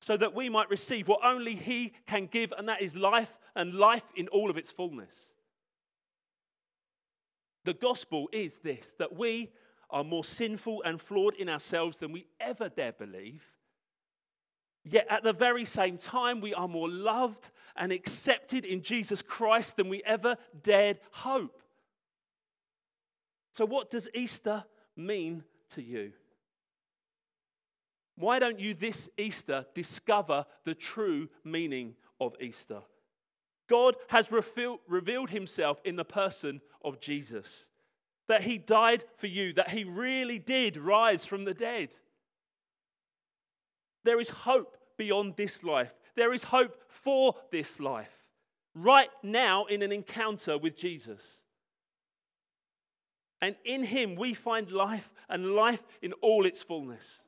so 0.00 0.16
that 0.16 0.34
we 0.34 0.48
might 0.48 0.70
receive 0.70 1.08
what 1.08 1.24
only 1.24 1.54
He 1.54 1.92
can 2.06 2.26
give, 2.26 2.52
and 2.56 2.68
that 2.68 2.82
is 2.82 2.94
life 2.96 3.38
and 3.54 3.74
life 3.74 4.04
in 4.16 4.28
all 4.28 4.50
of 4.50 4.56
its 4.56 4.70
fullness. 4.70 5.14
The 7.64 7.74
gospel 7.74 8.28
is 8.32 8.56
this 8.62 8.94
that 8.98 9.16
we 9.16 9.50
are 9.90 10.04
more 10.04 10.24
sinful 10.24 10.82
and 10.84 11.00
flawed 11.00 11.34
in 11.34 11.48
ourselves 11.48 11.98
than 11.98 12.12
we 12.12 12.26
ever 12.40 12.68
dare 12.68 12.92
believe. 12.92 13.42
Yet 14.84 15.06
at 15.10 15.22
the 15.22 15.32
very 15.32 15.64
same 15.66 15.98
time, 15.98 16.40
we 16.40 16.54
are 16.54 16.68
more 16.68 16.88
loved 16.88 17.50
and 17.76 17.92
accepted 17.92 18.64
in 18.64 18.82
Jesus 18.82 19.20
Christ 19.20 19.76
than 19.76 19.88
we 19.88 20.02
ever 20.04 20.36
dared 20.62 21.00
hope. 21.10 21.60
So, 23.52 23.66
what 23.66 23.90
does 23.90 24.08
Easter 24.14 24.64
mean 24.96 25.44
to 25.74 25.82
you? 25.82 26.12
Why 28.20 28.38
don't 28.38 28.60
you 28.60 28.74
this 28.74 29.08
Easter 29.16 29.66
discover 29.74 30.44
the 30.64 30.74
true 30.74 31.28
meaning 31.42 31.94
of 32.20 32.36
Easter? 32.40 32.82
God 33.68 33.96
has 34.08 34.28
revealed 34.30 35.30
himself 35.30 35.80
in 35.84 35.96
the 35.96 36.04
person 36.04 36.60
of 36.84 37.00
Jesus 37.00 37.66
that 38.28 38.42
he 38.42 38.58
died 38.58 39.04
for 39.16 39.26
you, 39.26 39.52
that 39.54 39.70
he 39.70 39.84
really 39.84 40.38
did 40.38 40.76
rise 40.76 41.24
from 41.24 41.44
the 41.44 41.54
dead. 41.54 41.96
There 44.04 44.20
is 44.20 44.30
hope 44.30 44.76
beyond 44.96 45.34
this 45.36 45.64
life. 45.64 45.92
There 46.14 46.32
is 46.32 46.44
hope 46.44 46.76
for 46.88 47.34
this 47.50 47.80
life. 47.80 48.12
Right 48.74 49.10
now, 49.22 49.64
in 49.64 49.82
an 49.82 49.92
encounter 49.92 50.58
with 50.58 50.76
Jesus. 50.76 51.22
And 53.40 53.56
in 53.64 53.82
him, 53.82 54.14
we 54.14 54.34
find 54.34 54.70
life 54.70 55.10
and 55.28 55.54
life 55.54 55.82
in 56.02 56.12
all 56.14 56.46
its 56.46 56.62
fullness. 56.62 57.22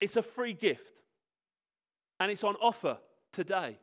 It's 0.00 0.16
a 0.16 0.22
free 0.22 0.52
gift, 0.52 1.02
and 2.20 2.30
it's 2.30 2.44
on 2.44 2.54
offer 2.56 2.98
today. 3.32 3.78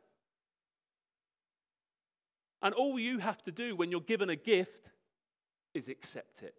And 2.62 2.74
all 2.74 2.98
you 2.98 3.18
have 3.18 3.42
to 3.42 3.52
do 3.52 3.76
when 3.76 3.90
you're 3.90 4.00
given 4.00 4.30
a 4.30 4.36
gift 4.36 4.90
is 5.74 5.88
accept 5.88 6.42
it. 6.42 6.54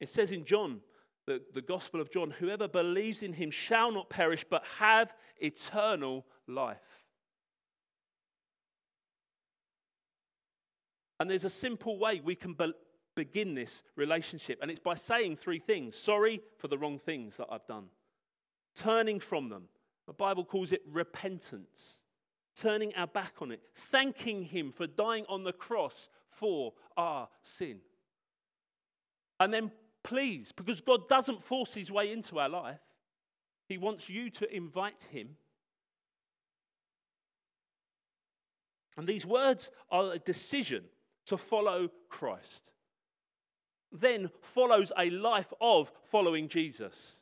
It 0.00 0.08
says 0.08 0.32
in 0.32 0.44
John, 0.44 0.80
the, 1.26 1.42
the 1.52 1.60
Gospel 1.60 2.00
of 2.00 2.10
John, 2.10 2.30
whoever 2.30 2.68
believes 2.68 3.22
in 3.22 3.32
him 3.32 3.50
shall 3.50 3.92
not 3.92 4.08
perish 4.08 4.44
but 4.48 4.62
have 4.78 5.12
eternal 5.38 6.24
life. 6.46 6.78
And 11.20 11.28
there's 11.28 11.44
a 11.44 11.50
simple 11.50 11.98
way 11.98 12.20
we 12.24 12.34
can 12.34 12.54
be- 12.54 12.72
begin 13.24 13.54
this 13.54 13.82
relationship, 13.96 14.60
and 14.62 14.70
it's 14.70 14.78
by 14.78 14.94
saying 14.94 15.36
three 15.36 15.58
things 15.58 15.96
sorry 15.96 16.40
for 16.56 16.68
the 16.68 16.78
wrong 16.78 16.98
things 16.98 17.36
that 17.36 17.48
I've 17.50 17.66
done, 17.66 17.86
turning 18.76 19.18
from 19.18 19.48
them. 19.48 19.64
The 20.06 20.12
Bible 20.12 20.44
calls 20.44 20.72
it 20.72 20.82
repentance 20.86 21.98
turning 22.60 22.94
our 22.94 23.06
back 23.06 23.34
on 23.40 23.52
it, 23.52 23.60
thanking 23.90 24.44
Him 24.44 24.72
for 24.72 24.86
dying 24.86 25.24
on 25.28 25.44
the 25.44 25.52
cross 25.52 26.08
for 26.30 26.72
our 26.96 27.28
sin. 27.42 27.78
And 29.40 29.52
then, 29.52 29.70
please, 30.02 30.52
because 30.52 30.80
God 30.80 31.08
doesn't 31.08 31.42
force 31.42 31.74
His 31.74 31.90
way 31.90 32.12
into 32.12 32.38
our 32.38 32.48
life, 32.48 32.80
He 33.68 33.78
wants 33.78 34.08
you 34.08 34.30
to 34.30 34.54
invite 34.54 35.06
him. 35.10 35.36
And 38.96 39.06
these 39.06 39.24
words 39.24 39.70
are 39.90 40.12
a 40.12 40.18
decision 40.18 40.84
to 41.26 41.36
follow 41.36 41.88
Christ. 42.08 42.72
Then 43.92 44.30
follows 44.40 44.92
a 44.98 45.10
life 45.10 45.52
of 45.60 45.92
following 46.10 46.48
Jesus. 46.48 47.18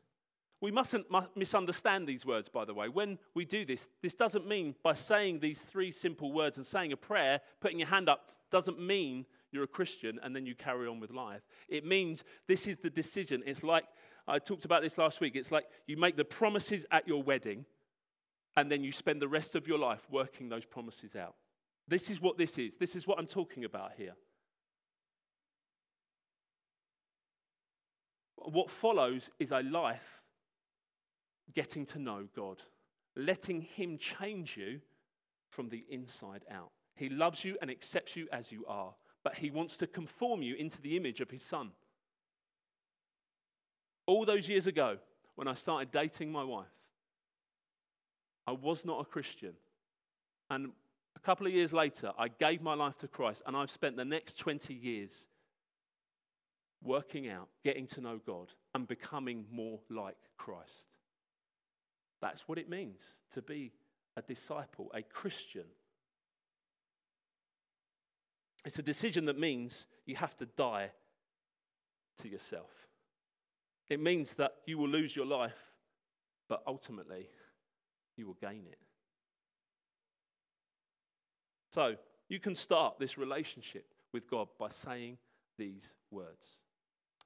We 0.60 0.70
mustn't 0.70 1.06
misunderstand 1.36 2.08
these 2.08 2.24
words, 2.24 2.48
by 2.48 2.64
the 2.64 2.74
way. 2.74 2.88
When 2.88 3.18
we 3.34 3.44
do 3.44 3.64
this, 3.64 3.88
this 4.02 4.14
doesn't 4.14 4.48
mean 4.48 4.74
by 4.82 4.94
saying 4.94 5.40
these 5.40 5.60
three 5.60 5.92
simple 5.92 6.32
words 6.32 6.56
and 6.56 6.66
saying 6.66 6.92
a 6.92 6.96
prayer, 6.96 7.40
putting 7.60 7.78
your 7.78 7.88
hand 7.88 8.08
up, 8.08 8.30
doesn't 8.50 8.80
mean 8.80 9.26
you're 9.52 9.64
a 9.64 9.68
Christian 9.68 10.18
and 10.22 10.34
then 10.34 10.46
you 10.46 10.54
carry 10.54 10.88
on 10.88 10.98
with 10.98 11.10
life. 11.10 11.42
It 11.68 11.84
means 11.84 12.24
this 12.48 12.66
is 12.66 12.78
the 12.78 12.90
decision. 12.90 13.42
It's 13.46 13.62
like, 13.62 13.84
I 14.26 14.38
talked 14.38 14.64
about 14.64 14.82
this 14.82 14.98
last 14.98 15.20
week, 15.20 15.36
it's 15.36 15.52
like 15.52 15.66
you 15.86 15.96
make 15.96 16.16
the 16.16 16.24
promises 16.24 16.84
at 16.90 17.06
your 17.06 17.22
wedding 17.22 17.64
and 18.56 18.72
then 18.72 18.82
you 18.82 18.92
spend 18.92 19.20
the 19.20 19.28
rest 19.28 19.54
of 19.54 19.68
your 19.68 19.78
life 19.78 20.06
working 20.10 20.48
those 20.48 20.64
promises 20.64 21.14
out. 21.14 21.34
This 21.86 22.10
is 22.10 22.20
what 22.20 22.38
this 22.38 22.58
is. 22.58 22.76
This 22.76 22.96
is 22.96 23.06
what 23.06 23.18
I'm 23.18 23.26
talking 23.26 23.64
about 23.64 23.92
here. 23.96 24.14
What 28.36 28.70
follows 28.70 29.30
is 29.38 29.52
a 29.52 29.60
life 29.60 30.22
getting 31.54 31.86
to 31.86 31.98
know 31.98 32.28
God, 32.34 32.62
letting 33.16 33.62
Him 33.62 33.98
change 33.98 34.56
you 34.56 34.80
from 35.48 35.68
the 35.68 35.84
inside 35.90 36.44
out. 36.50 36.70
He 36.94 37.08
loves 37.08 37.44
you 37.44 37.56
and 37.60 37.70
accepts 37.70 38.16
you 38.16 38.28
as 38.32 38.52
you 38.52 38.64
are, 38.66 38.94
but 39.24 39.36
He 39.36 39.50
wants 39.50 39.76
to 39.78 39.86
conform 39.86 40.42
you 40.42 40.54
into 40.54 40.80
the 40.80 40.96
image 40.96 41.20
of 41.20 41.30
His 41.30 41.42
Son. 41.42 41.70
All 44.06 44.24
those 44.24 44.48
years 44.48 44.66
ago, 44.66 44.98
when 45.34 45.48
I 45.48 45.54
started 45.54 45.90
dating 45.90 46.30
my 46.30 46.44
wife, 46.44 46.66
I 48.46 48.52
was 48.52 48.84
not 48.84 49.00
a 49.00 49.04
Christian. 49.04 49.54
And 50.50 50.70
a 51.16 51.20
couple 51.20 51.46
of 51.46 51.52
years 51.52 51.72
later, 51.72 52.12
I 52.16 52.28
gave 52.28 52.62
my 52.62 52.74
life 52.74 52.96
to 52.98 53.08
Christ, 53.08 53.42
and 53.46 53.56
I've 53.56 53.70
spent 53.70 53.96
the 53.96 54.04
next 54.04 54.38
20 54.38 54.72
years 54.72 55.10
working 56.86 57.28
out, 57.28 57.48
getting 57.64 57.86
to 57.88 58.00
know 58.00 58.20
God, 58.24 58.52
and 58.74 58.86
becoming 58.88 59.44
more 59.50 59.80
like 59.90 60.16
Christ. 60.38 60.86
That's 62.22 62.48
what 62.48 62.58
it 62.58 62.68
means 62.68 63.00
to 63.32 63.42
be 63.42 63.72
a 64.16 64.22
disciple, 64.22 64.90
a 64.94 65.02
Christian. 65.02 65.64
It's 68.64 68.78
a 68.78 68.82
decision 68.82 69.26
that 69.26 69.38
means 69.38 69.86
you 70.06 70.16
have 70.16 70.36
to 70.38 70.46
die 70.46 70.90
to 72.22 72.28
yourself. 72.28 72.70
It 73.88 74.00
means 74.00 74.34
that 74.34 74.54
you 74.66 74.78
will 74.78 74.88
lose 74.88 75.14
your 75.14 75.26
life, 75.26 75.56
but 76.48 76.62
ultimately 76.66 77.28
you 78.16 78.26
will 78.26 78.38
gain 78.40 78.64
it. 78.70 78.78
So, 81.72 81.96
you 82.28 82.40
can 82.40 82.54
start 82.54 82.98
this 82.98 83.18
relationship 83.18 83.86
with 84.12 84.28
God 84.28 84.48
by 84.58 84.70
saying 84.70 85.18
these 85.58 85.94
words. 86.10 86.46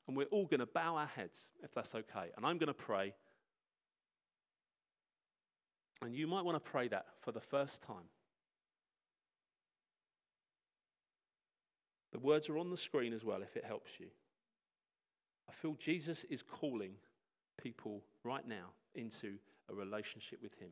And 0.08 0.16
we're 0.16 0.26
all 0.26 0.46
going 0.46 0.60
to 0.60 0.66
bow 0.66 0.96
our 0.96 1.06
heads, 1.06 1.38
if 1.62 1.72
that's 1.74 1.94
okay. 1.94 2.30
And 2.36 2.44
I'm 2.44 2.58
going 2.58 2.68
to 2.68 2.74
pray. 2.74 3.14
And 6.02 6.14
you 6.14 6.26
might 6.26 6.44
want 6.44 6.62
to 6.62 6.70
pray 6.70 6.88
that 6.88 7.06
for 7.20 7.32
the 7.32 7.40
first 7.40 7.82
time. 7.82 8.08
The 12.12 12.18
words 12.18 12.48
are 12.48 12.58
on 12.58 12.70
the 12.70 12.76
screen 12.76 13.12
as 13.12 13.24
well 13.24 13.42
if 13.42 13.56
it 13.56 13.64
helps 13.64 13.90
you. 13.98 14.06
I 15.48 15.52
feel 15.52 15.74
Jesus 15.74 16.24
is 16.30 16.42
calling 16.42 16.92
people 17.62 18.02
right 18.24 18.46
now 18.46 18.70
into 18.94 19.34
a 19.68 19.74
relationship 19.74 20.40
with 20.42 20.54
Him. 20.58 20.70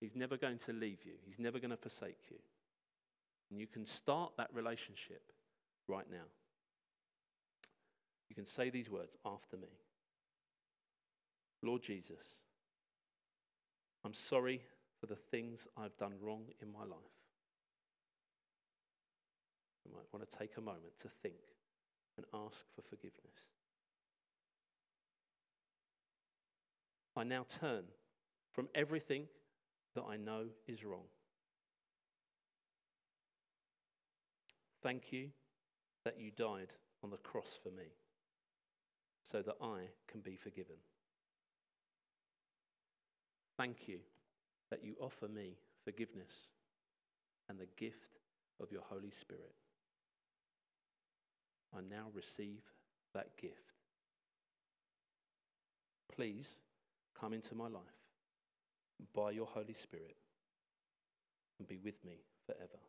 He's 0.00 0.16
never 0.16 0.36
going 0.36 0.58
to 0.66 0.72
leave 0.72 0.98
you, 1.04 1.12
He's 1.24 1.38
never 1.38 1.58
going 1.58 1.70
to 1.70 1.76
forsake 1.76 2.18
you. 2.30 2.38
And 3.50 3.60
you 3.60 3.66
can 3.66 3.86
start 3.86 4.32
that 4.38 4.48
relationship 4.52 5.22
right 5.92 6.10
now. 6.10 6.24
You 8.30 8.34
can 8.34 8.46
say 8.46 8.70
these 8.70 8.88
words 8.88 9.14
after 9.26 9.58
me. 9.58 9.68
Lord 11.62 11.82
Jesus, 11.82 12.40
I'm 14.04 14.14
sorry 14.14 14.62
for 14.98 15.06
the 15.06 15.16
things 15.30 15.66
I've 15.76 15.96
done 15.98 16.14
wrong 16.20 16.44
in 16.62 16.72
my 16.72 16.80
life. 16.80 17.18
You 19.84 19.92
might 19.92 20.06
want 20.12 20.28
to 20.28 20.38
take 20.38 20.56
a 20.56 20.62
moment 20.62 20.98
to 21.02 21.08
think 21.22 21.34
and 22.16 22.24
ask 22.32 22.56
for 22.74 22.82
forgiveness. 22.88 23.38
I 27.14 27.24
now 27.24 27.44
turn 27.60 27.84
from 28.52 28.68
everything 28.74 29.26
that 29.94 30.04
I 30.08 30.16
know 30.16 30.46
is 30.66 30.84
wrong. 30.84 31.04
Thank 34.82 35.12
you 35.12 35.28
that 36.04 36.18
you 36.18 36.30
died 36.30 36.72
on 37.02 37.10
the 37.10 37.16
cross 37.18 37.58
for 37.62 37.70
me 37.70 37.86
so 39.30 39.42
that 39.42 39.56
I 39.62 39.88
can 40.10 40.20
be 40.20 40.36
forgiven. 40.36 40.76
Thank 43.56 43.88
you 43.88 43.98
that 44.70 44.84
you 44.84 44.94
offer 45.00 45.28
me 45.28 45.56
forgiveness 45.84 46.32
and 47.48 47.58
the 47.58 47.68
gift 47.76 48.18
of 48.60 48.72
your 48.72 48.82
Holy 48.88 49.10
Spirit. 49.10 49.52
I 51.76 51.80
now 51.80 52.06
receive 52.14 52.62
that 53.14 53.36
gift. 53.40 53.54
Please 56.14 56.58
come 57.18 57.32
into 57.32 57.54
my 57.54 57.68
life 57.68 57.82
by 59.14 59.30
your 59.30 59.46
Holy 59.46 59.74
Spirit 59.74 60.16
and 61.58 61.68
be 61.68 61.78
with 61.82 62.04
me 62.04 62.18
forever. 62.46 62.80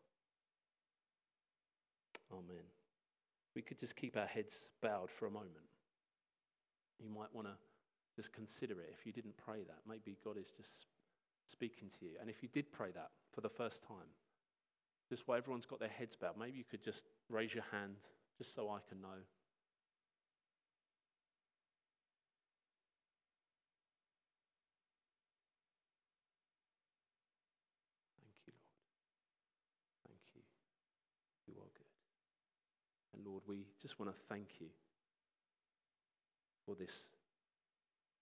Amen. 2.32 2.83
We 3.56 3.62
could 3.62 3.80
just 3.80 3.96
keep 3.96 4.18
our 4.18 4.26
heads 4.26 4.56
bowed 4.82 5.10
for 5.12 5.28
a 5.28 5.32
moment. 5.32 5.68
You 7.00 7.10
might 7.10 7.34
want 7.34 7.48
to 7.48 7.54
just 8.16 8.34
consider 8.34 8.80
it 8.82 8.94
if 8.98 9.06
you 9.06 9.12
didn't 9.12 9.38
pray 9.38 9.64
that. 9.64 9.80
Maybe 9.88 10.18
God 10.24 10.38
is 10.38 10.48
just 10.56 10.88
speaking 11.52 11.90
to 12.00 12.06
you. 12.06 12.12
And 12.20 12.30
if 12.30 12.42
you 12.42 12.50
did 12.50 12.72
pray 12.72 12.92
that 12.94 13.10
for 13.32 13.42
the 13.42 13.50
first 13.50 13.84
time, 13.84 14.10
just 15.10 15.28
while 15.28 15.38
everyone's 15.38 15.66
got 15.66 15.80
their 15.80 15.90
heads 15.90 16.16
bowed, 16.16 16.38
maybe 16.40 16.58
you 16.58 16.64
could 16.64 16.84
just 16.84 17.04
raise 17.30 17.54
your 17.54 17.66
hand 17.72 17.96
just 18.38 18.56
so 18.56 18.70
I 18.70 18.80
can 18.88 19.02
know. 19.02 19.20
Thank 28.18 28.34
you, 28.48 28.54
Lord. 28.58 28.80
Thank 30.08 30.22
you. 30.34 30.42
You 31.48 31.60
are 31.62 31.72
good. 31.78 31.94
And 33.14 33.23
Lord, 33.34 33.44
we 33.48 33.66
just 33.82 34.00
want 34.00 34.12
to 34.12 34.18
thank 34.30 34.46
you 34.60 34.68
for 36.68 36.76
this 36.76 36.92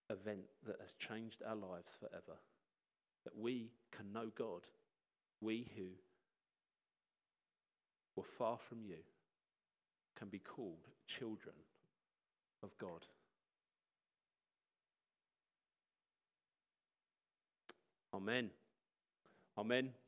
event 0.10 0.40
that 0.66 0.78
has 0.80 0.94
changed 0.94 1.44
our 1.46 1.56
lives 1.56 1.92
forever. 2.00 2.40
That 3.26 3.38
we 3.38 3.72
can 3.92 4.14
know 4.14 4.32
God, 4.38 4.62
we 5.42 5.70
who 5.76 5.84
were 8.16 8.28
far 8.38 8.58
from 8.70 8.86
you 8.86 9.04
can 10.18 10.30
be 10.30 10.40
called 10.40 10.88
children 11.20 11.56
of 12.64 12.70
God. 12.78 13.06
Amen. 18.14 18.50
Amen. 19.58 19.92